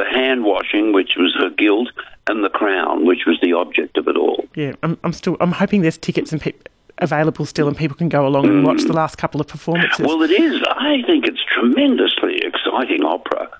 the 0.00 0.08
hand 0.10 0.44
washing, 0.44 0.92
which 0.92 1.12
was 1.16 1.34
her 1.38 1.50
guilt, 1.50 1.88
and 2.26 2.42
the 2.42 2.50
crown, 2.50 3.06
which 3.06 3.24
was 3.26 3.38
the 3.42 3.52
object 3.52 3.96
of 3.98 4.08
it 4.08 4.16
all. 4.16 4.44
Yeah, 4.54 4.72
I'm, 4.82 4.98
I'm 5.04 5.12
still 5.12 5.36
I'm 5.40 5.52
hoping 5.52 5.82
there's 5.82 5.98
tickets 5.98 6.32
and 6.32 6.40
pe- 6.40 6.54
available 6.98 7.46
still, 7.46 7.68
and 7.68 7.76
people 7.76 7.96
can 7.96 8.08
go 8.08 8.26
along 8.26 8.46
and 8.46 8.64
watch 8.64 8.82
the 8.82 8.92
mm. 8.92 9.02
last 9.02 9.16
couple 9.16 9.40
of 9.40 9.48
performances. 9.48 10.06
Well, 10.06 10.22
it 10.22 10.30
is. 10.30 10.62
I 10.70 11.02
think 11.06 11.26
it's 11.26 11.42
tremendously 11.44 12.38
exciting 12.38 13.04
opera, 13.04 13.50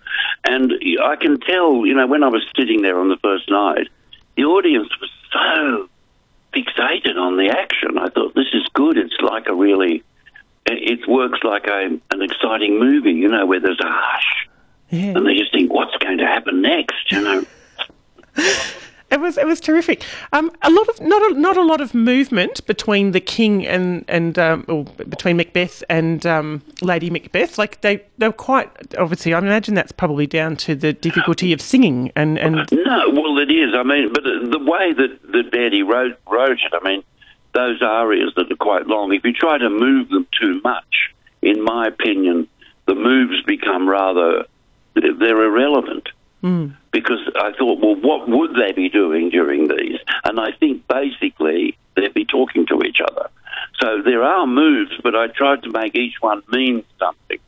and 0.44 0.72
I 1.02 1.16
can 1.16 1.40
tell. 1.40 1.86
You 1.86 1.94
know, 1.94 2.06
when 2.06 2.22
I 2.22 2.28
was 2.28 2.44
sitting 2.56 2.82
there 2.82 2.98
on 2.98 3.08
the 3.08 3.18
first 3.18 3.50
night, 3.50 3.88
the 4.36 4.44
audience 4.44 4.90
was 5.00 5.10
so 5.32 5.88
fixated 6.54 7.16
on 7.16 7.36
the 7.36 7.48
action. 7.48 7.98
I 7.98 8.08
thought 8.08 8.34
this 8.34 8.52
is 8.52 8.66
good. 8.74 8.96
It's 8.96 9.20
like 9.20 9.46
a 9.46 9.54
really, 9.54 10.02
it 10.66 11.08
works 11.08 11.40
like 11.42 11.66
a 11.66 11.98
an 12.10 12.22
exciting 12.22 12.78
movie. 12.78 13.12
You 13.12 13.28
know, 13.28 13.46
where 13.46 13.60
there's 13.60 13.80
a 13.80 13.88
hush, 13.88 14.48
yeah. 14.90 15.16
and 15.16 15.26
they 15.26 15.34
just 15.34 15.52
think, 15.52 15.72
what's 15.72 15.96
going 15.98 16.18
to 16.18 16.26
happen 16.26 16.62
next? 16.62 17.10
You 17.10 17.22
know. 17.22 17.44
It 19.10 19.20
was 19.20 19.36
it 19.36 19.46
was 19.46 19.60
terrific. 19.60 20.04
Um, 20.32 20.52
a 20.62 20.70
lot 20.70 20.88
of 20.88 21.00
not 21.00 21.20
a, 21.20 21.34
not 21.34 21.56
a 21.56 21.62
lot 21.62 21.80
of 21.80 21.94
movement 21.94 22.64
between 22.66 23.10
the 23.10 23.18
king 23.18 23.66
and 23.66 24.04
and 24.06 24.38
um, 24.38 24.64
or 24.68 24.84
between 24.84 25.36
Macbeth 25.36 25.82
and 25.90 26.24
um, 26.24 26.62
Lady 26.80 27.10
Macbeth. 27.10 27.58
Like 27.58 27.80
they 27.80 28.04
they 28.18 28.28
were 28.28 28.32
quite 28.32 28.70
obviously. 28.96 29.34
I 29.34 29.38
imagine 29.38 29.74
that's 29.74 29.90
probably 29.90 30.28
down 30.28 30.54
to 30.58 30.76
the 30.76 30.92
difficulty 30.92 31.52
of 31.52 31.60
singing 31.60 32.12
and 32.14 32.38
and. 32.38 32.68
No, 32.70 33.10
well, 33.10 33.38
it 33.38 33.50
is. 33.50 33.74
I 33.74 33.82
mean, 33.82 34.12
but 34.12 34.22
the 34.22 34.60
way 34.64 34.92
that 34.92 35.32
that 35.32 35.50
Verdi 35.50 35.82
wrote 35.82 36.16
wrote 36.30 36.60
it, 36.64 36.72
I 36.72 36.84
mean, 36.84 37.02
those 37.52 37.82
arias 37.82 38.32
that 38.36 38.50
are 38.52 38.56
quite 38.56 38.86
long. 38.86 39.12
If 39.12 39.24
you 39.24 39.32
try 39.32 39.58
to 39.58 39.70
move 39.70 40.08
them 40.10 40.28
too 40.40 40.60
much, 40.62 41.10
in 41.42 41.64
my 41.64 41.88
opinion, 41.88 42.46
the 42.86 42.94
moves 42.94 43.42
become 43.42 43.88
rather 43.88 44.46
they're 44.94 45.42
irrelevant. 45.44 46.08
Mm. 46.42 46.74
Because 46.90 47.18
I 47.36 47.52
thought, 47.52 47.80
well, 47.80 47.96
what 47.96 48.28
would 48.28 48.54
they 48.54 48.72
be 48.72 48.88
doing 48.88 49.28
during 49.30 49.68
these? 49.68 49.98
And 50.24 50.40
I 50.40 50.52
think 50.52 50.86
basically 50.88 51.76
they'd 51.96 52.14
be 52.14 52.24
talking 52.24 52.66
to 52.66 52.82
each 52.82 53.00
other. 53.00 53.28
So 53.80 54.00
there 54.02 54.22
are 54.22 54.46
moves, 54.46 54.92
but 55.02 55.14
I 55.14 55.26
tried 55.28 55.62
to 55.64 55.70
make 55.70 55.94
each 55.94 56.20
one 56.20 56.42
mean 56.50 56.84
something 56.98 57.38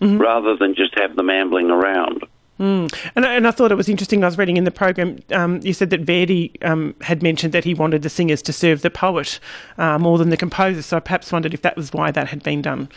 Mm-hmm. 0.00 0.16
rather 0.16 0.56
than 0.56 0.74
just 0.74 0.98
have 0.98 1.14
them 1.14 1.28
ambling 1.28 1.70
around. 1.70 2.24
And, 2.58 2.90
I- 3.16 3.34
and 3.34 3.46
I 3.46 3.50
thought 3.50 3.70
it 3.70 3.74
was 3.74 3.86
interesting. 3.86 4.22
I 4.24 4.28
was 4.28 4.38
reading 4.38 4.56
in 4.56 4.64
the 4.64 4.70
program, 4.70 5.18
um, 5.32 5.60
you 5.62 5.74
said 5.74 5.90
that 5.90 6.00
Verdi 6.00 6.52
um, 6.62 6.94
had 7.02 7.22
mentioned 7.22 7.52
that 7.52 7.64
he 7.64 7.74
wanted 7.74 8.00
the 8.00 8.08
singers 8.08 8.40
to 8.42 8.52
serve 8.54 8.80
the 8.80 8.88
poet 8.90 9.38
uh, 9.76 9.98
more 9.98 10.16
than 10.16 10.30
the 10.30 10.38
composer. 10.38 10.80
So 10.80 10.96
I 10.96 11.00
perhaps 11.00 11.30
wondered 11.32 11.52
if 11.52 11.60
that 11.60 11.76
was 11.76 11.92
why 11.92 12.10
that 12.12 12.28
had 12.28 12.42
been 12.42 12.62
done. 12.62 12.88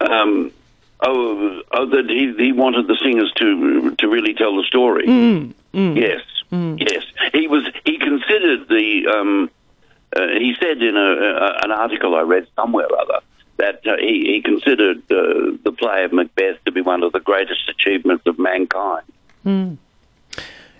Um, 0.00 0.50
oh, 1.02 1.62
oh, 1.72 1.86
that 1.86 2.08
he, 2.08 2.34
he 2.36 2.52
wanted 2.52 2.86
the 2.86 2.96
singers 3.02 3.32
to 3.36 3.94
to 3.96 4.08
really 4.08 4.34
tell 4.34 4.56
the 4.56 4.64
story. 4.64 5.06
Yes, 5.96 6.22
yes. 6.78 7.04
He 7.32 7.46
was. 7.46 7.64
He 7.84 7.98
considered 7.98 8.68
the. 8.68 9.06
Um, 9.06 9.50
uh, 10.16 10.26
he 10.26 10.54
said 10.60 10.82
in 10.82 10.96
a, 10.96 11.00
a, 11.00 11.60
an 11.62 11.70
article 11.70 12.16
I 12.16 12.22
read 12.22 12.48
somewhere 12.56 12.86
or 12.90 13.00
other 13.00 13.20
that 13.58 13.86
uh, 13.86 13.96
he, 13.98 14.24
he 14.34 14.42
considered 14.42 14.98
uh, 15.10 15.56
the 15.62 15.72
play 15.78 16.04
of 16.04 16.12
Macbeth 16.12 16.64
to 16.64 16.72
be 16.72 16.80
one 16.80 17.02
of 17.02 17.12
the 17.12 17.20
greatest 17.20 17.68
achievements 17.68 18.26
of 18.26 18.38
mankind. 18.38 19.06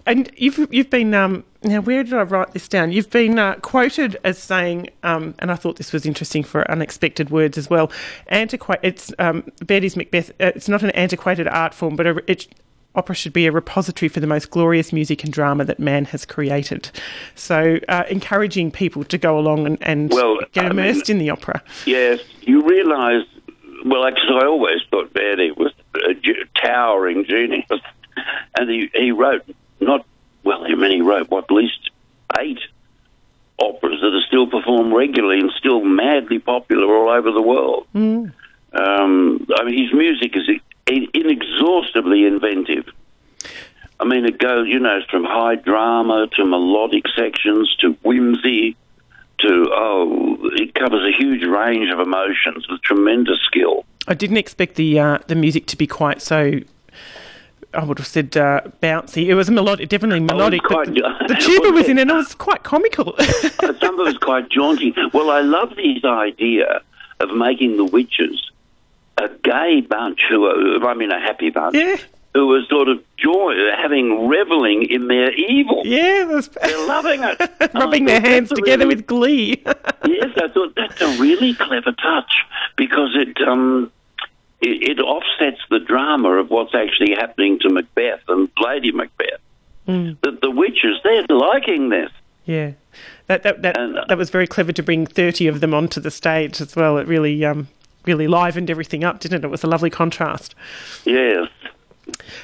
And 0.07 0.31
you've 0.37 0.67
you've 0.73 0.91
been 0.91 1.15
um, 1.15 1.45
now 1.63 1.81
where 1.81 2.03
did 2.03 2.15
I 2.15 2.23
write 2.23 2.53
this 2.53 2.69
down? 2.69 2.93
You've 2.93 3.11
been 3.11 3.39
uh, 3.39 3.55
quoted 3.57 4.17
as 4.25 4.39
saying, 4.39 4.89
um, 5.03 5.35
and 5.39 5.51
I 5.51 5.57
thought 5.57 5.77
this 5.77 5.93
was 5.93 6.07
interesting 6.07 6.43
for 6.43 6.69
unexpected 6.71 7.31
words 7.31 7.59
as 7.59 7.69
well. 7.69 7.91
Antiquate. 8.31 8.81
It's 8.83 9.13
um, 9.19 9.45
Verdi's 9.63 9.97
Macbeth. 9.97 10.31
Uh, 10.41 10.53
it's 10.55 10.69
not 10.69 10.83
an 10.83 10.91
antiquated 10.91 11.47
art 11.49 11.75
form, 11.75 11.97
but 11.97 12.07
a, 12.07 12.23
it, 12.31 12.47
opera 12.95 13.15
should 13.15 13.33
be 13.33 13.47
a 13.47 13.53
repository 13.53 14.09
for 14.09 14.19
the 14.21 14.27
most 14.27 14.51
glorious 14.51 14.93
music 14.93 15.23
and 15.23 15.33
drama 15.33 15.65
that 15.65 15.79
man 15.79 16.07
has 16.07 16.25
created. 16.25 16.91
So, 17.35 17.79
uh, 17.89 18.03
encouraging 18.11 18.71
people 18.73 19.05
to 19.05 19.17
go 19.19 19.39
along 19.39 19.67
and, 19.67 19.79
and 19.81 20.11
Well, 20.11 20.39
get 20.53 20.65
I 20.65 20.69
mean- 20.71 20.79
immersed 20.87 21.09
in 21.11 21.19
the 21.19 21.31
opera. 21.31 21.63
Yes, 21.87 22.21
you 22.41 22.63
realise. 22.67 23.27
Well, 23.85 24.05
actually, 24.07 24.41
I 24.43 24.47
always 24.47 24.81
thought 24.91 25.11
Verdi 25.15 25.53
was 25.53 25.73
a 25.95 26.15
towering 26.61 27.25
genius, 27.25 27.65
and 28.59 28.69
he 28.69 28.91
he 28.93 29.11
wrote 29.13 29.45
not 30.71 30.79
well. 30.79 30.87
I 30.87 30.89
mean, 30.89 30.97
he 30.97 31.03
wrote 31.03 31.31
what 31.31 31.45
at 31.45 31.51
least 31.51 31.91
eight 32.39 32.61
operas 33.59 34.01
that 34.01 34.15
are 34.15 34.27
still 34.27 34.47
performed 34.47 34.93
regularly 34.93 35.41
and 35.41 35.51
still 35.59 35.83
madly 35.83 36.39
popular 36.39 36.95
all 36.95 37.11
over 37.11 37.31
the 37.31 37.43
world. 37.43 37.87
Um, 38.73 39.47
I 39.57 39.65
mean, 39.65 39.85
his 39.85 39.93
music 39.93 40.37
is 40.37 40.49
inexhaustibly 40.87 42.25
inventive. 42.25 42.87
I 43.99 44.05
mean, 44.05 44.25
it 44.25 44.39
goes, 44.39 44.67
you 44.67 44.79
know, 44.79 45.01
from 45.11 45.25
high 45.25 45.57
drama 45.57 46.29
to 46.37 46.45
melodic 46.47 47.05
sections 47.15 47.77
to 47.81 47.93
whimsy 48.03 48.77
to 49.41 49.71
oh, 49.73 50.39
it 50.53 50.75
covers 50.75 51.03
a 51.03 51.17
huge 51.17 51.45
range 51.45 51.91
of 51.91 51.99
emotions 51.99 52.69
with 52.69 52.81
tremendous 52.83 53.39
skill. 53.43 53.85
I 54.07 54.15
didn't 54.15 54.39
expect 54.39 54.77
the 54.77 54.99
uh, 54.99 55.19
the 55.27 55.35
music 55.35 55.67
to 55.67 55.77
be 55.77 55.87
quite 55.87 56.23
so. 56.23 56.61
I 57.73 57.85
would 57.85 57.99
have 57.99 58.07
said 58.07 58.37
uh, 58.37 58.63
bouncy. 58.83 59.27
It 59.27 59.35
was 59.35 59.49
melodic, 59.51 59.89
definitely 59.89 60.21
melodic, 60.21 60.63
quite- 60.63 60.89
the, 60.93 61.37
tuba 61.41 61.71
was 61.73 61.89
in 61.89 61.99
it 61.99 62.03
and 62.03 62.11
it 62.11 62.15
was 62.15 62.35
quite 62.35 62.63
comical. 62.65 63.15
Some 63.21 63.95
of 63.99 64.01
it 64.01 64.05
was 64.07 64.19
quite 64.19 64.49
jaunty. 64.49 64.95
Well, 65.13 65.31
I 65.31 65.41
love 65.41 65.77
this 65.77 66.05
idea 66.05 66.81
of 67.21 67.31
making 67.37 67.77
the 67.77 67.85
witches 67.85 68.51
a 69.19 69.29
gay 69.45 69.83
bunch 69.83 70.23
who 70.29 70.47
are, 70.47 70.89
I 70.89 70.95
mean, 70.95 71.13
a 71.13 71.21
happy 71.21 71.51
bunch. 71.51 71.77
yeah, 71.77 71.97
Who 72.35 72.53
are 72.55 72.65
sort 72.65 72.89
of 72.89 73.03
joy, 73.19 73.55
having 73.77 74.27
reveling 74.29 74.83
in 74.85 75.07
their 75.09 75.31
evil. 75.33 75.83
yeah, 75.85 76.25
was 76.25 76.49
They're 76.63 76.87
loving 76.89 77.21
it. 77.23 77.73
Rubbing 77.75 78.07
their 78.07 78.21
hands 78.21 78.49
together 78.49 78.85
really- 78.87 78.97
with 78.97 79.07
glee. 79.07 79.63
yes, 80.07 80.31
I 80.37 80.49
thought 80.49 80.75
that's 80.75 81.01
a 81.03 81.21
really 81.21 81.55
clever 81.55 81.93
touch 81.93 82.33
because 82.77 83.11
it 83.15 83.37
um 83.47 83.93
it, 84.61 84.99
it 84.99 85.01
offsets 85.01 85.61
the 85.71 85.79
drama 85.81 86.31
of 86.33 86.51
what's 86.51 86.75
actually 86.75 87.13
happening 87.13 87.59
to 87.61 87.71
Macbeth 87.71 88.21
and 88.29 88.49
Lady 88.61 88.93
Macbeth. 88.93 89.41
Hmm. 89.87 90.13
The, 90.23 90.39
the 90.43 90.51
witches, 90.51 90.99
they're 91.03 91.25
liking 91.29 91.89
this. 91.89 92.11
yeah, 92.45 92.73
that 93.27 93.43
that 93.43 93.63
that, 93.63 93.79
And, 93.79 93.99
uh, 93.99 94.05
that 94.09 94.19
was 94.19 94.31
very 94.31 94.47
clever 94.47 94.73
to 94.73 94.83
bring 94.83 95.07
thirty 95.07 95.47
of 95.47 95.61
them 95.61 95.73
onto 95.75 96.01
the 96.01 96.11
stage 96.11 96.61
as 96.61 96.77
well. 96.77 96.99
It 96.99 97.07
really 97.07 97.45
um 97.45 97.69
really 98.07 98.27
livened 98.29 98.71
everything 98.71 99.05
up, 99.05 99.21
didn't 99.21 99.39
it? 99.39 99.45
It 99.45 99.51
was 99.51 99.63
a 99.65 99.67
lovely 99.67 99.91
contrast. 99.91 100.55
Yes. 101.05 101.49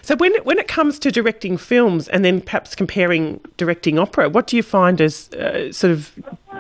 So 0.03 0.15
when 0.17 0.33
it, 0.35 0.45
when 0.47 0.59
it 0.59 0.69
comes 0.69 0.99
to 1.01 1.11
directing 1.11 1.57
films 1.57 2.09
and 2.09 2.25
then 2.25 2.41
perhaps 2.41 2.75
comparing 2.77 3.41
directing 3.57 3.99
opera, 3.99 4.29
what 4.29 4.47
do 4.47 4.57
you 4.57 4.63
find 4.63 5.01
as 5.01 5.33
uh, 5.33 5.73
sort 5.73 5.93
of 5.93 6.13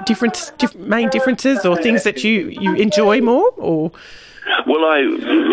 different, 0.06 0.50
diff- 0.58 0.74
main 0.74 1.08
differences 1.10 1.64
or 1.64 1.76
things 1.76 2.02
that 2.02 2.24
you, 2.24 2.48
you 2.48 2.74
enjoy 2.74 3.20
more? 3.20 3.52
Or 3.58 3.92
Well, 4.66 4.84
I 4.84 4.98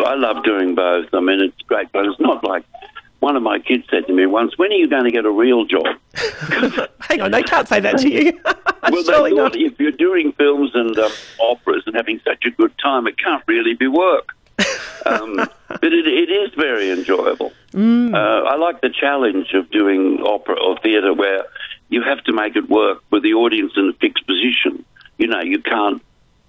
I 0.07 0.15
love 0.15 0.43
doing 0.43 0.75
both. 0.75 1.13
I 1.13 1.19
mean, 1.19 1.39
it's 1.39 1.61
great, 1.67 1.91
but 1.91 2.05
it's 2.05 2.19
not 2.19 2.43
like 2.43 2.63
one 3.19 3.37
of 3.37 3.43
my 3.43 3.59
kids 3.59 3.85
said 3.89 4.07
to 4.07 4.13
me 4.13 4.25
once, 4.25 4.57
"When 4.57 4.71
are 4.71 4.75
you 4.75 4.87
going 4.87 5.05
to 5.05 5.11
get 5.11 5.25
a 5.25 5.31
real 5.31 5.65
job?" 5.65 5.85
hang 6.99 7.21
on, 7.21 7.31
they 7.31 7.43
can't 7.43 7.67
say 7.67 7.79
that 7.79 7.97
to 7.99 8.09
you. 8.09 8.39
Well, 8.91 9.01
they 9.03 9.13
Surely 9.13 9.31
thought 9.31 9.53
not. 9.53 9.55
if 9.55 9.79
you're 9.79 9.91
doing 9.91 10.33
films 10.33 10.71
and 10.73 10.97
um, 10.99 11.11
operas 11.39 11.83
and 11.85 11.95
having 11.95 12.19
such 12.25 12.43
a 12.43 12.51
good 12.51 12.73
time, 12.77 13.07
it 13.07 13.17
can't 13.17 13.41
really 13.47 13.75
be 13.75 13.87
work. 13.87 14.33
Um, 15.05 15.35
but 15.35 15.83
it, 15.83 16.05
it 16.05 16.29
is 16.29 16.53
very 16.55 16.91
enjoyable. 16.91 17.53
Mm. 17.71 18.13
Uh, 18.13 18.43
I 18.45 18.55
like 18.57 18.81
the 18.81 18.89
challenge 18.89 19.53
of 19.53 19.69
doing 19.71 20.19
opera 20.21 20.61
or 20.61 20.77
theatre 20.79 21.13
where 21.13 21.45
you 21.87 22.01
have 22.03 22.21
to 22.25 22.33
make 22.33 22.57
it 22.57 22.69
work 22.69 23.01
with 23.09 23.23
the 23.23 23.35
audience 23.35 23.71
in 23.77 23.87
a 23.87 23.93
fixed 23.93 24.27
position. 24.27 24.83
You 25.17 25.27
know, 25.27 25.41
you 25.41 25.61
can't 25.61 26.01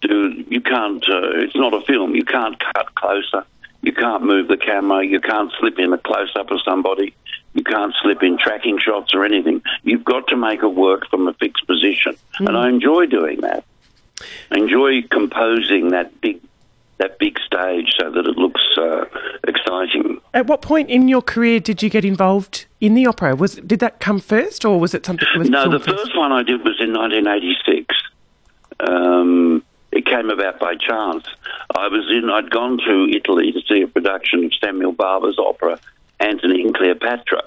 do, 0.06 0.44
you 0.48 0.60
can't, 0.60 1.02
uh, 1.08 1.40
it's 1.40 1.56
not 1.56 1.74
a 1.74 1.80
film. 1.82 2.14
You 2.14 2.24
can't 2.24 2.58
cut 2.58 2.94
closer. 2.94 3.44
You 3.82 3.92
can't 3.92 4.22
move 4.22 4.48
the 4.48 4.56
camera. 4.56 5.04
You 5.04 5.20
can't 5.20 5.52
slip 5.58 5.78
in 5.78 5.92
a 5.92 5.98
close 5.98 6.32
up 6.36 6.50
of 6.50 6.60
somebody. 6.64 7.14
You 7.52 7.62
can't 7.62 7.94
slip 8.02 8.22
in 8.22 8.38
tracking 8.38 8.78
shots 8.78 9.14
or 9.14 9.24
anything. 9.24 9.62
You've 9.82 10.04
got 10.04 10.26
to 10.28 10.36
make 10.36 10.62
it 10.62 10.74
work 10.74 11.08
from 11.10 11.28
a 11.28 11.34
fixed 11.34 11.66
position. 11.66 12.16
And 12.38 12.56
I 12.56 12.68
enjoy 12.68 13.06
doing 13.06 13.40
that. 13.42 13.64
I 14.50 14.58
enjoy 14.58 15.02
composing 15.02 15.90
that 15.90 16.20
big 16.20 16.40
that 16.98 17.18
big 17.18 17.36
stage 17.40 17.92
so 17.98 18.08
that 18.08 18.24
it 18.24 18.36
looks 18.36 18.62
uh, 18.78 19.04
exciting. 19.48 20.20
At 20.32 20.46
what 20.46 20.62
point 20.62 20.90
in 20.90 21.08
your 21.08 21.22
career 21.22 21.58
did 21.58 21.82
you 21.82 21.90
get 21.90 22.04
involved 22.04 22.66
in 22.80 22.94
the 22.94 23.06
opera? 23.06 23.34
Was 23.34 23.56
did 23.56 23.80
that 23.80 24.00
come 24.00 24.20
first, 24.20 24.64
or 24.64 24.78
was 24.78 24.94
it 24.94 25.04
something? 25.04 25.26
Was 25.36 25.50
No, 25.50 25.68
the 25.68 25.80
first 25.80 26.16
one 26.16 26.32
I 26.32 26.42
did 26.42 26.64
was 26.64 26.80
in 26.80 26.92
1986. 26.92 27.94
Um, 28.80 29.64
it 29.94 30.04
came 30.06 30.28
about 30.28 30.58
by 30.58 30.74
chance. 30.74 31.24
I 31.74 31.86
was 31.88 32.10
in. 32.10 32.28
I'd 32.28 32.50
gone 32.50 32.78
to 32.78 33.08
Italy 33.08 33.52
to 33.52 33.60
see 33.68 33.82
a 33.82 33.86
production 33.86 34.44
of 34.44 34.52
Samuel 34.60 34.92
Barber's 34.92 35.38
opera 35.38 35.78
Antony 36.18 36.62
and 36.62 36.74
Cleopatra, 36.74 37.44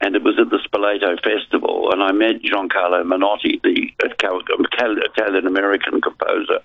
and 0.00 0.14
it 0.14 0.22
was 0.22 0.38
at 0.38 0.50
the 0.50 0.58
Spoleto 0.58 1.18
Festival. 1.22 1.90
And 1.92 2.02
I 2.02 2.12
met 2.12 2.42
Giancarlo 2.42 3.02
Menotti, 3.04 3.60
the 3.62 3.90
Italian 4.04 5.46
American 5.46 6.00
composer. 6.00 6.60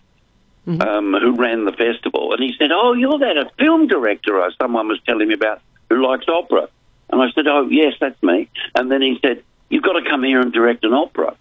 Um, 0.67 1.13
who 1.13 1.33
ran 1.33 1.63
the 1.63 1.71
festival, 1.71 2.33
and 2.33 2.43
he 2.43 2.53
said, 2.59 2.73
"Oh, 2.73 2.91
you're 2.91 3.17
that 3.19 3.37
a 3.37 3.49
film 3.57 3.87
director?" 3.87 4.37
Or 4.37 4.51
someone 4.61 4.89
was 4.89 4.99
telling 5.07 5.29
me 5.29 5.33
about 5.33 5.61
who 5.89 6.05
likes 6.05 6.27
opera, 6.27 6.67
and 7.09 7.21
I 7.21 7.31
said, 7.31 7.47
"Oh, 7.47 7.69
yes, 7.69 7.93
that's 8.01 8.21
me." 8.21 8.49
And 8.75 8.91
then 8.91 9.01
he 9.01 9.17
said, 9.21 9.41
"You've 9.69 9.83
got 9.83 9.93
to 9.93 10.01
come 10.01 10.23
here 10.23 10.41
and 10.41 10.51
direct 10.51 10.83
an 10.83 10.93
opera." 10.93 11.37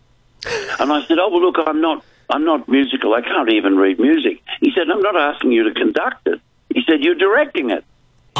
And 0.78 0.92
I 0.92 1.02
said, 1.06 1.18
"Oh, 1.18 1.28
well, 1.28 1.40
look, 1.40 1.56
I'm 1.58 1.80
not, 1.80 2.04
I'm 2.30 2.44
not 2.44 2.68
musical. 2.68 3.14
I 3.14 3.22
can't 3.22 3.50
even 3.50 3.76
read 3.76 3.98
music." 3.98 4.42
He 4.60 4.72
said, 4.72 4.90
"I'm 4.90 5.02
not 5.02 5.16
asking 5.16 5.52
you 5.52 5.64
to 5.64 5.74
conduct 5.74 6.26
it." 6.26 6.40
He 6.74 6.82
said, 6.86 7.02
"You're 7.02 7.14
directing 7.14 7.70
it." 7.70 7.84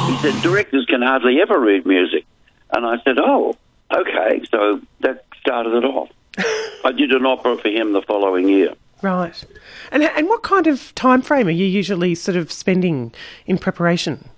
He 0.07 0.17
said, 0.19 0.43
"Directors 0.43 0.87
can 0.87 1.03
hardly 1.03 1.41
ever 1.41 1.59
read 1.59 1.87
music." 1.87 2.25
And 2.73 2.85
I 2.87 2.99
said, 3.05 3.19
"Oh, 3.19 3.57
okay." 3.93 4.43
So 4.51 4.81
that 5.01 5.25
started 5.41 5.75
it 5.75 5.85
off. 5.85 6.11
I 6.85 6.93
did 6.93 7.13
an 7.13 7.25
opera 7.27 7.57
for 7.57 7.69
him 7.69 7.93
the 7.93 8.03
following 8.03 8.49
year. 8.49 8.75
Right. 9.03 9.45
And 9.93 10.03
and 10.03 10.29
what 10.29 10.43
kind 10.43 10.67
of 10.67 10.95
time 10.95 11.23
frame 11.23 11.47
are 11.49 11.59
you 11.63 11.67
usually 11.67 12.15
sort 12.15 12.37
of 12.37 12.51
spending 12.51 13.13
in 13.47 13.59
preparation? 13.59 14.29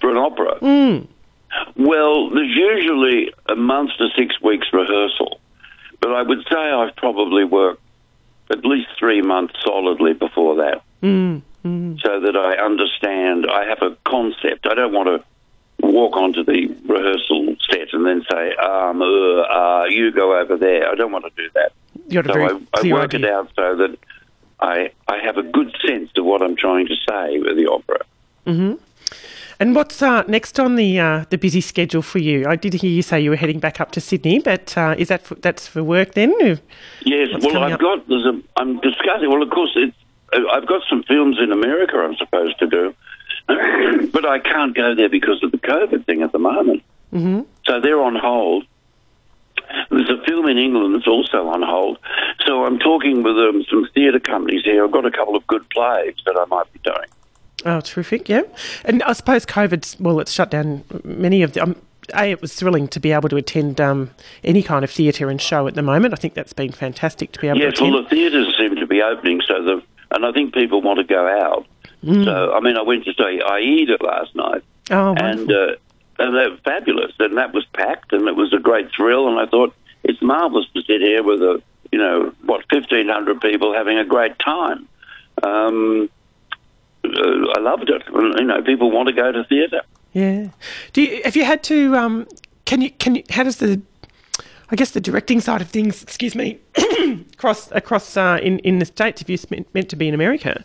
for 0.00 0.10
an 0.10 0.16
opera. 0.16 0.58
Hmm. 0.58 1.82
Well, 1.82 2.30
there's 2.30 2.54
usually 2.54 3.32
a 3.48 3.56
month 3.56 3.90
to 3.98 4.08
six 4.16 4.40
weeks 4.40 4.68
rehearsal, 4.72 5.40
but 6.00 6.12
I 6.12 6.22
would 6.22 6.44
say 6.50 6.56
I've 6.56 6.94
probably 6.96 7.44
worked 7.44 7.82
at 8.50 8.64
least 8.64 8.88
three 8.98 9.22
months 9.22 9.54
solidly 9.64 10.12
before 10.14 10.56
that, 10.56 10.82
so 12.00 12.20
that 12.20 12.36
I 12.36 12.56
understand. 12.64 13.46
I 13.50 13.64
have 13.66 13.82
a 13.82 13.96
concept. 14.04 14.66
I 14.70 14.74
don't 14.74 14.92
want 14.92 15.08
to 15.08 15.24
walk 15.86 16.16
onto 16.16 16.42
the 16.44 16.68
rehearsal 16.86 17.56
set 17.70 17.92
and 17.92 18.06
then 18.06 18.24
say, 18.30 18.54
um, 18.56 19.02
uh, 19.02 19.04
uh, 19.06 19.84
you 19.88 20.10
go 20.12 20.38
over 20.38 20.56
there. 20.56 20.88
I 20.90 20.94
don't 20.94 21.12
want 21.12 21.24
to 21.24 21.30
do 21.36 21.50
that. 21.54 21.72
You 22.08 22.22
So 22.22 22.32
I, 22.74 22.88
I 22.88 22.92
work 22.92 23.14
idea. 23.14 23.28
it 23.28 23.32
out 23.32 23.50
so 23.56 23.76
that 23.76 23.98
I 24.60 24.90
I 25.08 25.18
have 25.18 25.36
a 25.36 25.42
good 25.42 25.74
sense 25.86 26.10
of 26.16 26.24
what 26.24 26.40
I'm 26.42 26.56
trying 26.56 26.86
to 26.86 26.94
say 27.08 27.38
with 27.40 27.56
the 27.56 27.66
opera. 27.66 28.00
And 29.58 29.74
what's 29.74 30.02
uh, 30.02 30.22
next 30.28 30.60
on 30.60 30.76
the 30.76 30.98
uh, 30.98 31.24
the 31.30 31.38
busy 31.38 31.60
schedule 31.60 32.02
for 32.02 32.18
you? 32.18 32.46
I 32.46 32.56
did 32.56 32.74
hear 32.74 32.90
you 32.90 33.02
say 33.02 33.20
you 33.20 33.30
were 33.30 33.36
heading 33.36 33.58
back 33.58 33.80
up 33.80 33.90
to 33.92 34.00
Sydney, 34.00 34.38
but 34.38 34.76
uh, 34.76 34.94
is 34.98 35.08
that 35.08 35.22
for, 35.22 35.34
that's 35.36 35.66
for 35.66 35.82
work 35.82 36.12
then? 36.12 36.34
Yes. 37.04 37.32
What's 37.32 37.46
well, 37.46 37.62
I've 37.62 37.72
up? 37.72 37.80
got. 37.80 38.08
There's 38.08 38.26
a. 38.26 38.40
I'm 38.56 38.80
discussing. 38.80 39.30
Well, 39.30 39.42
of 39.42 39.50
course, 39.50 39.72
it's. 39.76 39.96
uh, 40.34 40.46
I've 40.52 40.66
got 40.66 40.82
some 40.88 41.02
films 41.04 41.38
in 41.40 41.52
America. 41.52 41.96
I'm 41.96 42.16
supposed 42.16 42.58
to 42.58 42.66
do, 42.66 42.94
but 44.12 44.26
I 44.26 44.40
can't 44.40 44.74
go 44.74 44.94
there 44.94 45.08
because 45.08 45.42
of 45.42 45.52
the 45.52 45.58
COVID 45.58 46.04
thing 46.04 46.22
at 46.22 46.32
the 46.32 46.38
moment. 46.38 46.82
Mm-hmm. 47.14 47.42
So 47.64 47.80
they're 47.80 48.00
on 48.00 48.14
hold. 48.14 48.66
There's 49.90 50.10
a 50.10 50.22
film 50.24 50.46
in 50.46 50.58
England 50.58 50.94
that's 50.94 51.08
also 51.08 51.48
on 51.48 51.62
hold. 51.62 51.98
So 52.46 52.66
I'm 52.66 52.78
talking 52.78 53.22
with 53.22 53.36
um, 53.36 53.64
some 53.70 53.88
theatre 53.94 54.20
companies 54.20 54.62
here. 54.64 54.84
I've 54.84 54.92
got 54.92 55.06
a 55.06 55.10
couple 55.10 55.34
of 55.34 55.46
good 55.46 55.68
plays 55.70 56.14
that 56.26 56.36
I 56.36 56.44
might 56.44 56.70
be 56.72 56.78
doing. 56.80 57.08
Oh, 57.66 57.80
terrific! 57.80 58.28
Yeah, 58.28 58.42
and 58.84 59.02
I 59.02 59.12
suppose 59.12 59.44
COVID's 59.44 59.98
well, 60.00 60.20
it's 60.20 60.32
shut 60.32 60.50
down 60.50 60.84
many 61.04 61.42
of 61.42 61.52
the. 61.52 61.62
Um, 61.62 61.76
a, 62.14 62.30
it 62.30 62.40
was 62.40 62.54
thrilling 62.54 62.86
to 62.88 63.00
be 63.00 63.10
able 63.10 63.28
to 63.28 63.36
attend 63.36 63.80
um, 63.80 64.10
any 64.44 64.62
kind 64.62 64.84
of 64.84 64.90
theatre 64.92 65.28
and 65.28 65.42
show 65.42 65.66
at 65.66 65.74
the 65.74 65.82
moment. 65.82 66.14
I 66.14 66.16
think 66.16 66.34
that's 66.34 66.52
been 66.52 66.70
fantastic 66.70 67.32
to 67.32 67.40
be 67.40 67.48
able 67.48 67.58
Yes, 67.58 67.74
to 67.74 67.80
attend. 67.80 67.94
well, 67.94 68.02
the 68.04 68.08
theatres 68.10 68.54
seem 68.56 68.76
to 68.76 68.86
be 68.86 69.02
opening, 69.02 69.40
so 69.46 69.62
the 69.62 69.82
and 70.12 70.24
I 70.24 70.30
think 70.30 70.54
people 70.54 70.80
want 70.80 70.98
to 70.98 71.04
go 71.04 71.26
out. 71.26 71.66
So, 72.04 72.52
I 72.54 72.60
mean, 72.60 72.76
I 72.76 72.82
went 72.82 73.04
to 73.06 73.12
see 73.14 73.42
Aida 73.44 73.96
last 74.00 74.32
night, 74.36 74.62
oh, 74.92 75.14
and 75.16 75.50
uh, 75.50 75.74
and 76.20 76.36
they 76.36 76.48
were 76.48 76.58
fabulous, 76.64 77.10
and 77.18 77.36
that 77.36 77.52
was 77.52 77.64
packed, 77.74 78.12
and 78.12 78.28
it 78.28 78.36
was 78.36 78.52
a 78.52 78.60
great 78.60 78.88
thrill. 78.96 79.26
And 79.28 79.40
I 79.40 79.46
thought 79.50 79.74
it's 80.04 80.22
marvellous 80.22 80.66
to 80.74 80.82
sit 80.82 81.00
here 81.00 81.24
with 81.24 81.42
a 81.42 81.60
you 81.90 81.98
know 81.98 82.32
what 82.44 82.64
fifteen 82.70 83.08
hundred 83.08 83.40
people 83.40 83.74
having 83.74 83.98
a 83.98 84.04
great 84.04 84.38
time. 84.38 84.86
Um, 85.42 86.08
I 87.16 87.60
loved 87.60 87.90
it. 87.90 88.02
You 88.12 88.44
know, 88.44 88.62
people 88.62 88.90
want 88.90 89.08
to 89.08 89.12
go 89.12 89.32
to 89.32 89.44
theatre. 89.44 89.82
Yeah. 90.12 90.48
Do 90.92 91.02
you, 91.02 91.22
have 91.24 91.36
you 91.36 91.44
had 91.44 91.62
to? 91.64 91.96
Um, 91.96 92.26
can 92.64 92.80
you? 92.80 92.90
Can 92.90 93.16
you? 93.16 93.22
How 93.30 93.42
does 93.42 93.56
the? 93.56 93.80
I 94.70 94.76
guess 94.76 94.90
the 94.90 95.00
directing 95.00 95.40
side 95.40 95.60
of 95.60 95.68
things. 95.68 96.02
Excuse 96.02 96.34
me. 96.34 96.58
across 97.34 97.70
across 97.72 98.16
uh, 98.16 98.38
in 98.42 98.58
in 98.60 98.78
the 98.78 98.86
states, 98.86 99.20
if 99.22 99.28
you're 99.28 99.38
meant, 99.50 99.72
meant 99.74 99.88
to 99.90 99.96
be 99.96 100.08
in 100.08 100.14
America, 100.14 100.64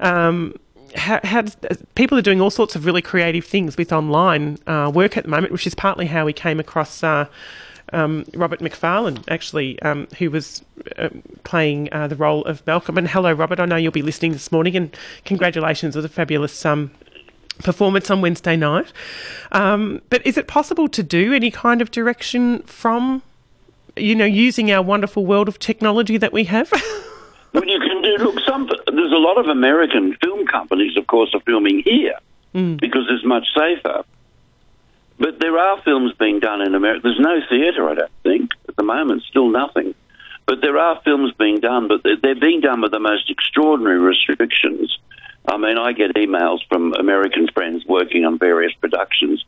um, 0.00 0.54
how, 0.96 1.20
how 1.24 1.42
does, 1.42 1.56
uh, 1.70 1.74
people 1.94 2.18
are 2.18 2.22
doing 2.22 2.40
all 2.40 2.50
sorts 2.50 2.74
of 2.76 2.86
really 2.86 3.02
creative 3.02 3.44
things 3.44 3.76
with 3.76 3.92
online 3.92 4.58
uh, 4.66 4.90
work 4.92 5.16
at 5.16 5.24
the 5.24 5.30
moment, 5.30 5.52
which 5.52 5.66
is 5.66 5.74
partly 5.74 6.06
how 6.06 6.24
we 6.24 6.32
came 6.32 6.60
across. 6.60 7.02
Uh, 7.02 7.26
um, 7.92 8.24
Robert 8.34 8.60
McFarlane, 8.60 9.24
actually, 9.28 9.80
um, 9.82 10.08
who 10.18 10.30
was 10.30 10.64
um, 10.96 11.22
playing 11.44 11.88
uh, 11.92 12.08
the 12.08 12.16
role 12.16 12.44
of 12.44 12.66
Malcolm. 12.66 12.98
And 12.98 13.08
hello, 13.08 13.32
Robert. 13.32 13.60
I 13.60 13.64
know 13.64 13.76
you'll 13.76 13.92
be 13.92 14.02
listening 14.02 14.32
this 14.32 14.52
morning, 14.52 14.76
and 14.76 14.96
congratulations 15.24 15.96
on 15.96 16.04
a 16.04 16.08
fabulous 16.08 16.64
um, 16.64 16.90
performance 17.58 18.10
on 18.10 18.20
Wednesday 18.20 18.56
night. 18.56 18.92
Um, 19.52 20.02
but 20.10 20.26
is 20.26 20.36
it 20.36 20.46
possible 20.46 20.88
to 20.88 21.02
do 21.02 21.32
any 21.32 21.50
kind 21.50 21.80
of 21.80 21.90
direction 21.90 22.62
from, 22.62 23.22
you 23.96 24.14
know, 24.14 24.24
using 24.24 24.70
our 24.70 24.82
wonderful 24.82 25.26
world 25.26 25.48
of 25.48 25.58
technology 25.58 26.16
that 26.16 26.32
we 26.32 26.44
have? 26.44 26.72
Well, 27.54 27.64
you 27.64 27.80
can 27.80 28.02
do. 28.02 28.16
Look, 28.18 28.40
some 28.46 28.68
there's 28.92 29.10
a 29.10 29.16
lot 29.16 29.38
of 29.38 29.46
American 29.46 30.14
film 30.22 30.46
companies, 30.46 30.98
of 30.98 31.06
course, 31.06 31.34
are 31.34 31.40
filming 31.40 31.82
here 31.82 32.18
because 32.76 33.06
it's 33.08 33.24
much 33.24 33.46
safer. 33.56 34.04
But 35.18 35.40
there 35.40 35.58
are 35.58 35.82
films 35.82 36.12
being 36.18 36.40
done 36.40 36.62
in 36.62 36.74
America. 36.74 37.00
There's 37.04 37.18
no 37.18 37.40
theatre, 37.48 37.88
I 37.88 37.94
don't 37.94 38.12
think, 38.22 38.50
at 38.68 38.76
the 38.76 38.84
moment. 38.84 39.24
Still 39.24 39.48
nothing. 39.48 39.94
But 40.46 40.60
there 40.62 40.78
are 40.78 41.00
films 41.02 41.32
being 41.38 41.60
done, 41.60 41.88
but 41.88 42.02
they're, 42.02 42.16
they're 42.16 42.40
being 42.40 42.60
done 42.60 42.80
with 42.80 42.92
the 42.92 43.00
most 43.00 43.28
extraordinary 43.30 43.98
restrictions. 43.98 44.96
I 45.46 45.56
mean, 45.56 45.76
I 45.76 45.92
get 45.92 46.14
emails 46.14 46.60
from 46.68 46.94
American 46.94 47.48
friends 47.48 47.84
working 47.86 48.24
on 48.24 48.38
various 48.38 48.72
productions 48.74 49.44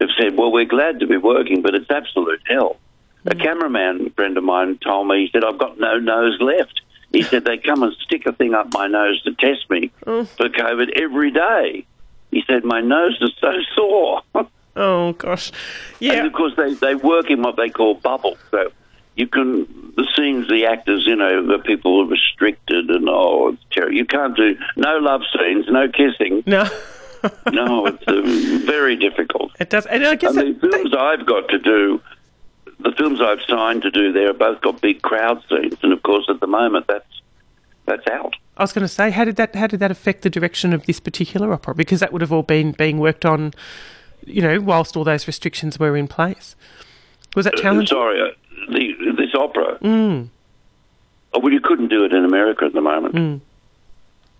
have 0.00 0.10
said, 0.18 0.36
"Well, 0.36 0.52
we're 0.52 0.66
glad 0.66 1.00
to 1.00 1.06
be 1.06 1.16
working, 1.16 1.62
but 1.62 1.74
it's 1.74 1.90
absolute 1.90 2.42
hell." 2.44 2.76
A 3.24 3.34
mm. 3.34 3.40
cameraman 3.40 4.10
friend 4.10 4.36
of 4.36 4.44
mine 4.44 4.78
told 4.78 5.08
me, 5.08 5.24
he 5.24 5.30
said, 5.30 5.42
"I've 5.44 5.58
got 5.58 5.78
no 5.78 5.98
nose 5.98 6.38
left." 6.40 6.82
He 7.12 7.22
said 7.22 7.44
they 7.44 7.58
come 7.58 7.82
and 7.82 7.92
stick 8.00 8.26
a 8.26 8.32
thing 8.32 8.54
up 8.54 8.72
my 8.74 8.88
nose 8.88 9.22
to 9.22 9.34
test 9.34 9.70
me 9.70 9.90
mm. 10.04 10.26
for 10.26 10.48
COVID 10.48 11.00
every 11.00 11.30
day. 11.30 11.86
He 12.30 12.42
said 12.46 12.64
my 12.64 12.80
nose 12.80 13.16
is 13.22 13.32
so 13.40 13.52
sore. 13.74 14.11
Gosh, 15.22 15.50
And 15.50 15.56
yeah, 16.00 16.26
of 16.26 16.32
course, 16.32 16.52
they, 16.56 16.74
they 16.74 16.94
work 16.94 17.30
in 17.30 17.42
what 17.42 17.56
they 17.56 17.70
call 17.70 17.94
bubbles. 17.94 18.38
So 18.50 18.70
you 19.14 19.26
can, 19.26 19.66
the 19.96 20.06
scenes, 20.16 20.48
the 20.48 20.66
actors, 20.66 21.04
you 21.06 21.16
know, 21.16 21.46
the 21.46 21.58
people 21.58 22.00
are 22.02 22.06
restricted 22.06 22.90
and, 22.90 23.08
oh, 23.08 23.48
it's 23.50 23.62
terrible. 23.70 23.94
You 23.94 24.04
can't 24.04 24.36
do, 24.36 24.56
no 24.76 24.98
love 24.98 25.22
scenes, 25.36 25.66
no 25.68 25.88
kissing. 25.88 26.42
no, 26.46 26.68
No, 27.52 27.86
it's 27.86 28.02
uh, 28.08 28.66
very 28.66 28.96
difficult. 28.96 29.52
it 29.60 29.70
does. 29.70 29.86
And 29.86 30.04
I 30.04 30.16
guess 30.16 30.36
And 30.36 30.48
it, 30.48 30.60
the 30.60 30.68
films 30.68 30.94
I've 30.98 31.24
got 31.24 31.48
to 31.50 31.58
do, 31.58 32.00
the 32.80 32.92
films 32.98 33.20
I've 33.20 33.42
signed 33.48 33.82
to 33.82 33.90
do 33.90 34.12
there 34.12 34.28
have 34.28 34.38
both 34.38 34.60
got 34.60 34.80
big 34.80 35.02
crowd 35.02 35.42
scenes. 35.48 35.76
And 35.82 35.92
of 35.92 36.02
course, 36.02 36.24
at 36.28 36.40
the 36.40 36.48
moment, 36.48 36.86
that's, 36.88 37.06
that's 37.86 38.06
out. 38.08 38.34
I 38.56 38.62
was 38.64 38.72
going 38.72 38.82
to 38.82 38.88
say, 38.88 39.10
how 39.10 39.24
did 39.24 39.36
that 39.36 39.54
how 39.54 39.66
did 39.66 39.80
that 39.80 39.90
affect 39.90 40.22
the 40.22 40.30
direction 40.30 40.72
of 40.72 40.84
this 40.86 41.00
particular 41.00 41.52
opera? 41.52 41.74
Because 41.74 42.00
that 42.00 42.12
would 42.12 42.20
have 42.22 42.32
all 42.32 42.42
been 42.42 42.72
being 42.72 42.98
worked 42.98 43.24
on, 43.24 43.52
you 44.26 44.42
know, 44.42 44.60
whilst 44.60 44.96
all 44.96 45.04
those 45.04 45.26
restrictions 45.26 45.78
were 45.78 45.96
in 45.96 46.08
place. 46.08 46.56
Was 47.34 47.44
that 47.44 47.56
challenging? 47.56 47.86
Sorry, 47.86 48.20
uh, 48.20 48.26
the, 48.70 49.14
this 49.16 49.34
opera. 49.34 49.78
Mm. 49.80 50.28
Oh, 51.34 51.40
well, 51.40 51.52
you 51.52 51.60
couldn't 51.60 51.88
do 51.88 52.04
it 52.04 52.12
in 52.12 52.24
America 52.24 52.64
at 52.64 52.74
the 52.74 52.80
moment. 52.80 53.42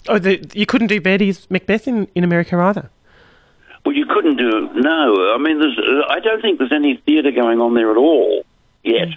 Oh, 0.08 0.18
the, 0.18 0.44
you 0.52 0.66
couldn't 0.66 0.88
do 0.88 1.00
Verdi's 1.00 1.50
Macbeth 1.50 1.88
in, 1.88 2.08
in 2.14 2.24
America 2.24 2.56
either. 2.58 2.90
Well, 3.84 3.94
you 3.94 4.06
couldn't 4.06 4.36
do 4.36 4.70
no. 4.74 5.34
I 5.34 5.38
mean, 5.38 5.58
there's. 5.58 5.78
uh, 5.78 6.06
I 6.08 6.20
don't 6.20 6.40
think 6.40 6.58
there's 6.58 6.72
any 6.72 6.96
theatre 6.98 7.32
going 7.32 7.60
on 7.60 7.74
there 7.74 7.90
at 7.90 7.96
all 7.96 8.44
yet. 8.84 9.08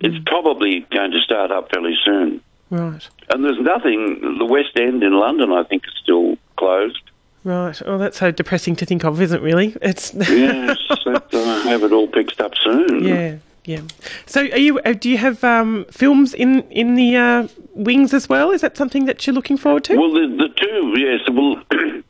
It's 0.00 0.18
probably 0.26 0.80
going 0.90 1.12
to 1.12 1.20
start 1.20 1.52
up 1.52 1.70
fairly 1.70 1.94
soon. 2.04 2.40
Right, 2.70 3.06
And 3.28 3.44
there's 3.44 3.60
nothing. 3.60 4.38
The 4.38 4.46
West 4.46 4.76
End 4.76 5.02
in 5.02 5.12
London, 5.12 5.52
I 5.52 5.62
think, 5.62 5.86
is 5.86 5.92
still 6.02 6.38
closed. 6.56 7.02
Right. 7.44 7.80
Oh, 7.86 7.98
that's 7.98 8.18
so 8.18 8.30
depressing 8.30 8.76
to 8.76 8.86
think 8.86 9.04
of, 9.04 9.20
isn't 9.20 9.38
it? 9.38 9.42
Really? 9.42 9.76
It's 9.82 10.12
Yes, 10.28 10.78
uh, 11.06 11.20
have 11.64 11.82
it 11.82 11.92
all 11.92 12.08
picked 12.08 12.40
up 12.40 12.52
soon. 12.62 13.04
yeah, 13.04 13.36
yeah. 13.64 13.80
So, 14.26 14.42
are 14.42 14.58
you? 14.58 14.78
uh, 14.80 14.92
Do 14.92 15.08
you 15.10 15.18
have 15.18 15.42
um, 15.44 15.84
films 15.90 16.34
in 16.34 16.62
in 16.70 16.94
the 16.94 17.16
uh, 17.16 17.48
wings 17.74 18.12
as 18.14 18.28
well? 18.28 18.50
Is 18.50 18.60
that 18.60 18.76
something 18.76 19.04
that 19.06 19.26
you're 19.26 19.34
looking 19.34 19.56
forward 19.56 19.84
to? 19.84 19.96
Well, 19.96 20.12
the, 20.12 20.26
the 20.26 20.48
two, 20.48 20.94
yes, 20.98 21.20
well, 21.30 21.62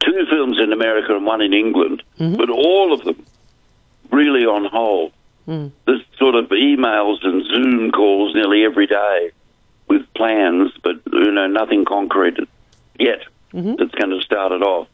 two 0.00 0.26
films 0.30 0.58
in 0.60 0.72
America 0.72 1.14
and 1.16 1.24
one 1.26 1.40
in 1.40 1.52
England, 1.54 2.02
but 2.18 2.50
all 2.50 2.92
of 2.92 3.04
them 3.04 3.24
really 4.10 4.44
on 4.46 4.64
hold. 4.64 5.12
There's 5.46 6.02
sort 6.18 6.34
of 6.34 6.50
emails 6.50 7.24
and 7.24 7.42
Zoom 7.46 7.90
calls 7.90 8.34
nearly 8.34 8.64
every 8.66 8.86
day 8.86 9.30
with 9.88 10.02
plans, 10.12 10.72
but 10.82 10.96
you 11.10 11.30
know 11.30 11.46
nothing 11.46 11.86
concrete 11.86 12.36
yet. 12.98 13.20
That's 13.52 13.94
going 13.94 14.10
to 14.10 14.20
start 14.22 14.52
it 14.52 14.62
off. 14.62 14.88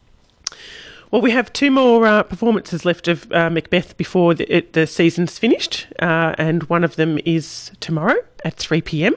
Well, 1.10 1.22
we 1.22 1.30
have 1.30 1.52
two 1.52 1.70
more 1.70 2.06
uh, 2.06 2.22
performances 2.24 2.84
left 2.84 3.06
of 3.06 3.30
uh, 3.30 3.48
Macbeth 3.48 3.96
before 3.96 4.34
the, 4.34 4.52
it, 4.52 4.72
the 4.72 4.86
season's 4.86 5.38
finished, 5.38 5.86
uh, 6.00 6.34
and 6.38 6.64
one 6.64 6.82
of 6.82 6.96
them 6.96 7.20
is 7.24 7.70
tomorrow 7.78 8.16
at 8.44 8.54
3 8.56 8.80
pm. 8.80 9.14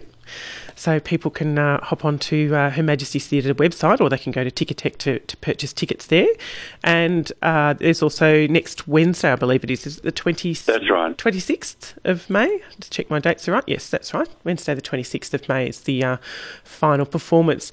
So 0.78 1.00
people 1.00 1.32
can 1.32 1.58
uh, 1.58 1.84
hop 1.84 2.06
onto 2.06 2.54
uh, 2.54 2.70
Her 2.70 2.84
Majesty's 2.84 3.26
Theatre 3.26 3.56
website, 3.56 4.00
or 4.00 4.10
they 4.10 4.18
can 4.20 4.32
go 4.32 4.44
to 4.44 4.52
Ticketek 4.52 4.98
to, 5.00 5.18
to 5.18 5.38
purchase 5.38 5.74
tickets 5.74 6.06
there. 6.06 6.28
And 6.84 7.32
uh, 7.42 7.74
there's 7.74 8.04
also 8.04 8.46
next 8.46 8.88
Wednesday, 8.88 9.32
I 9.32 9.36
believe 9.36 9.64
it 9.64 9.72
is, 9.72 9.88
is 9.88 9.98
it 9.98 10.04
the 10.04 10.12
20, 10.12 10.54
That's 10.54 10.90
right. 10.90 11.18
26th 11.18 11.96
of 12.06 12.30
May. 12.30 12.62
Just 12.80 12.94
check 12.94 13.10
my 13.10 13.18
dates 13.18 13.50
are 13.50 13.54
right. 13.54 13.64
Yes, 13.66 13.90
that's 13.90 14.14
right. 14.14 14.30
Wednesday, 14.44 14.76
the 14.76 14.82
26th 14.84 15.34
of 15.34 15.50
May 15.50 15.68
is 15.68 15.82
the 15.82 16.04
uh, 16.04 16.18
final 16.64 17.08
performance. 17.08 17.72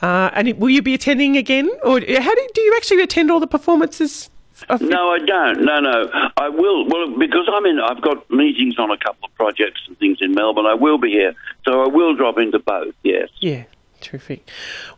Uh, 0.00 0.30
and 0.32 0.48
it, 0.48 0.58
will 0.58 0.70
you 0.70 0.80
be 0.80 0.94
attending 0.94 1.36
again, 1.36 1.68
or 1.84 2.00
how 2.00 2.34
do, 2.34 2.48
do 2.54 2.60
you 2.62 2.74
actually 2.74 3.02
attend 3.02 3.30
all 3.30 3.38
the 3.38 3.46
performances? 3.46 4.30
Of 4.68 4.80
No, 4.80 5.10
I 5.12 5.18
don't. 5.18 5.64
No, 5.64 5.80
no. 5.80 6.10
I 6.36 6.48
will. 6.48 6.86
Well, 6.88 7.18
because 7.18 7.48
I'm 7.52 7.66
in. 7.66 7.78
I've 7.78 8.00
got 8.00 8.28
meetings 8.30 8.78
on 8.78 8.90
a 8.90 8.96
couple 8.96 9.28
of 9.28 9.34
projects 9.34 9.82
and 9.86 9.98
things 9.98 10.18
in 10.20 10.34
Melbourne. 10.34 10.66
I 10.66 10.74
will 10.74 10.98
be 10.98 11.10
here, 11.10 11.34
so 11.64 11.82
I 11.82 11.88
will 11.88 12.14
drop 12.14 12.38
into 12.38 12.58
both. 12.58 12.94
Yes. 13.02 13.28
Yeah, 13.40 13.64
terrific. 14.00 14.48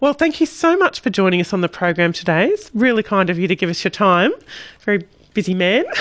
Well, 0.01 0.12
thank 0.12 0.40
you 0.40 0.47
so 0.47 0.77
much 0.77 1.01
for 1.01 1.11
joining 1.11 1.40
us 1.40 1.53
on 1.53 1.61
the 1.61 1.68
program 1.68 2.12
today. 2.12 2.47
It's 2.47 2.71
really 2.75 3.03
kind 3.03 3.31
of 3.31 3.38
you 3.38 3.49
to 3.49 3.57
give 3.57 3.68
us 3.68 3.83
your 3.83 3.90
time. 3.90 4.33
Very 4.81 5.05
busy 5.35 5.55
man. 5.55 5.85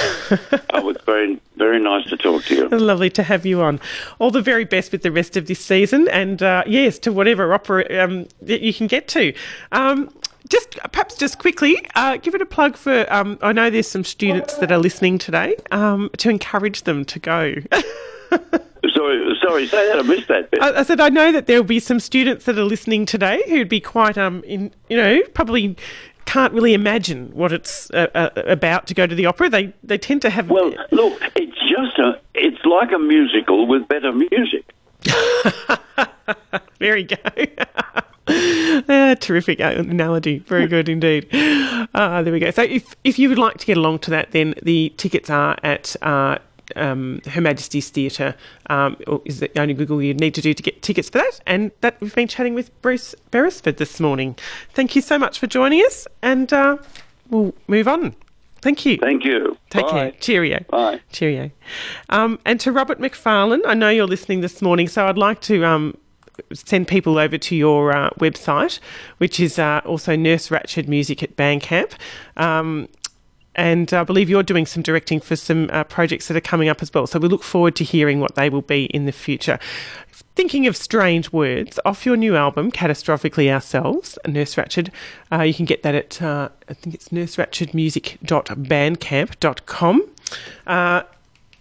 oh, 0.71 0.89
it's 0.89 1.03
very, 1.03 1.39
very 1.57 1.79
nice 1.79 2.07
to 2.09 2.17
talk 2.17 2.43
to 2.45 2.55
you. 2.55 2.69
Lovely 2.71 3.09
to 3.11 3.23
have 3.23 3.45
you 3.45 3.61
on. 3.61 3.79
All 4.19 4.31
the 4.31 4.41
very 4.41 4.65
best 4.65 4.91
with 4.91 5.03
the 5.03 5.11
rest 5.11 5.37
of 5.37 5.47
this 5.47 5.63
season, 5.63 6.07
and 6.07 6.41
uh, 6.41 6.63
yes, 6.65 6.97
to 6.99 7.11
whatever 7.11 7.53
opera 7.53 8.03
um, 8.03 8.27
that 8.41 8.61
you 8.61 8.73
can 8.73 8.87
get 8.87 9.07
to. 9.09 9.33
Um, 9.71 10.09
just 10.49 10.77
perhaps 10.91 11.15
just 11.15 11.39
quickly, 11.39 11.77
uh, 11.95 12.17
give 12.17 12.35
it 12.35 12.41
a 12.41 12.45
plug 12.45 12.75
for. 12.77 13.11
Um, 13.13 13.37
I 13.41 13.53
know 13.53 13.69
there's 13.69 13.87
some 13.87 14.03
students 14.03 14.55
that 14.57 14.71
are 14.71 14.77
listening 14.77 15.17
today 15.17 15.55
um, 15.71 16.09
to 16.17 16.29
encourage 16.29 16.83
them 16.83 17.05
to 17.05 17.19
go. 17.19 17.55
Sorry, 18.93 19.37
sorry. 19.41 19.67
Say 19.67 19.87
that. 19.87 19.99
I 19.99 20.01
missed 20.03 20.27
that 20.27 20.51
bit. 20.51 20.61
I, 20.61 20.79
I 20.79 20.83
said 20.83 20.99
I 20.99 21.09
know 21.09 21.31
that 21.31 21.47
there 21.47 21.57
will 21.57 21.67
be 21.67 21.79
some 21.79 21.99
students 21.99 22.45
that 22.45 22.57
are 22.57 22.63
listening 22.63 23.05
today 23.05 23.41
who'd 23.47 23.69
be 23.69 23.79
quite 23.79 24.17
um 24.17 24.43
in 24.43 24.71
you 24.89 24.97
know 24.97 25.21
probably 25.33 25.75
can't 26.25 26.53
really 26.53 26.73
imagine 26.73 27.31
what 27.33 27.51
it's 27.51 27.89
uh, 27.91 28.07
uh, 28.13 28.29
about 28.45 28.85
to 28.87 28.93
go 28.93 29.07
to 29.07 29.15
the 29.15 29.25
opera. 29.25 29.49
They 29.49 29.73
they 29.83 29.97
tend 29.97 30.21
to 30.23 30.29
have. 30.29 30.49
Well, 30.49 30.73
look, 30.91 31.21
it's 31.35 31.57
just 31.57 31.97
a. 31.97 32.19
It's 32.35 32.63
like 32.65 32.91
a 32.91 32.99
musical 32.99 33.65
with 33.65 33.87
better 33.87 34.11
music. 34.11 34.73
there 36.79 36.97
you 36.97 37.07
go. 37.07 37.15
ah, 38.89 39.15
terrific 39.19 39.59
analogy. 39.59 40.39
Very 40.39 40.67
good 40.75 40.89
indeed. 40.89 41.27
Uh, 41.93 42.21
there 42.21 42.33
we 42.33 42.39
go. 42.39 42.51
So, 42.51 42.63
if 42.63 42.95
if 43.03 43.17
you 43.17 43.29
would 43.29 43.39
like 43.39 43.57
to 43.57 43.65
get 43.65 43.77
along 43.77 43.99
to 43.99 44.11
that, 44.11 44.31
then 44.31 44.53
the 44.61 44.93
tickets 44.97 45.29
are 45.29 45.57
at. 45.63 45.95
Uh, 46.01 46.37
um, 46.75 47.21
Her 47.25 47.39
Majesty's 47.39 47.89
Theatre 47.89 48.35
um, 48.69 48.97
is 49.23 49.39
the 49.39 49.49
only 49.57 49.73
Google 49.73 50.01
you 50.01 50.13
need 50.13 50.35
to 50.35 50.41
do 50.41 50.53
to 50.53 50.61
get 50.61 50.81
tickets 50.81 51.09
for 51.09 51.19
that. 51.19 51.39
And 51.45 51.71
that 51.79 51.99
we've 52.01 52.13
been 52.13 52.27
chatting 52.27 52.55
with 52.55 52.81
Bruce 52.81 53.15
Beresford 53.31 53.77
this 53.77 54.01
morning. 54.01 54.37
Thank 54.73 54.93
you 54.93 55.01
so 55.01 55.17
much 55.17 55.39
for 55.39 55.47
joining 55.47 55.79
us, 55.79 56.07
and 56.21 56.51
uh, 56.51 56.77
we'll 57.29 57.55
move 57.67 57.87
on. 57.87 58.15
Thank 58.61 58.85
you. 58.85 58.97
Thank 58.97 59.23
you. 59.23 59.57
Take 59.69 59.85
Bye. 59.85 59.91
care. 59.91 60.11
Cheerio. 60.19 60.65
Bye. 60.69 60.99
Cheerio. 61.11 61.51
Um, 62.09 62.39
and 62.45 62.59
to 62.61 62.71
Robert 62.71 62.99
McFarlane, 62.99 63.61
I 63.65 63.73
know 63.73 63.89
you're 63.89 64.07
listening 64.07 64.41
this 64.41 64.61
morning, 64.61 64.87
so 64.87 65.07
I'd 65.07 65.17
like 65.17 65.41
to 65.41 65.63
um, 65.63 65.97
send 66.53 66.87
people 66.87 67.17
over 67.17 67.37
to 67.37 67.55
your 67.55 67.95
uh, 67.95 68.09
website, 68.19 68.79
which 69.17 69.39
is 69.39 69.59
uh, 69.59 69.81
also 69.85 70.15
Nurse 70.15 70.49
Ratched 70.49 70.87
Music 70.87 71.23
at 71.23 71.35
Bandcamp. 71.35 71.93
Um, 72.35 72.87
and 73.57 73.91
I 73.91 74.03
believe 74.03 74.29
you're 74.29 74.43
doing 74.43 74.67
some 74.67 74.83
directing 74.83 75.19
for 75.19 75.35
some 75.35 75.71
uh, 75.73 75.83
projects 75.83 76.27
that 76.27 76.37
are 76.37 76.41
coming 76.41 76.69
up 76.69 76.83
as 76.83 76.93
well. 76.93 77.07
So 77.07 77.17
we 77.17 77.27
look 77.27 77.41
forward 77.43 77.75
to 77.77 77.83
hearing 77.83 78.19
what 78.19 78.35
they 78.35 78.49
will 78.49 78.61
be 78.61 78.85
in 78.85 79.05
the 79.05 79.11
future. 79.11 79.57
Thinking 80.35 80.67
of 80.67 80.77
strange 80.77 81.33
words, 81.33 81.79
off 81.83 82.05
your 82.05 82.15
new 82.15 82.35
album, 82.35 82.71
Catastrophically 82.71 83.51
Ourselves, 83.51 84.19
Nurse 84.27 84.53
Ratched, 84.53 84.91
uh, 85.31 85.41
you 85.41 85.55
can 85.55 85.65
get 85.65 85.81
that 85.81 85.95
at, 85.95 86.21
uh, 86.21 86.49
I 86.69 86.75
think 86.75 86.93
it's 86.93 87.09
nurseratchedmusic.bandcamp.com. 87.09 90.09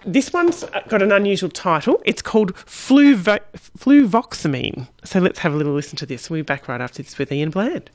This 0.06 0.32
one's 0.32 0.64
got 0.88 1.02
an 1.02 1.10
unusual 1.10 1.50
title. 1.50 2.00
It's 2.04 2.22
called 2.22 2.54
Fluvo- 2.54 3.40
Fluvoxamine. 3.76 4.86
So 5.04 5.18
let's 5.18 5.40
have 5.40 5.52
a 5.52 5.56
little 5.56 5.72
listen 5.72 5.96
to 5.96 6.06
this. 6.06 6.30
We'll 6.30 6.38
be 6.38 6.42
back 6.42 6.68
right 6.68 6.80
after 6.80 7.02
this 7.02 7.18
with 7.18 7.32
Ian 7.32 7.50
Bland. 7.50 7.90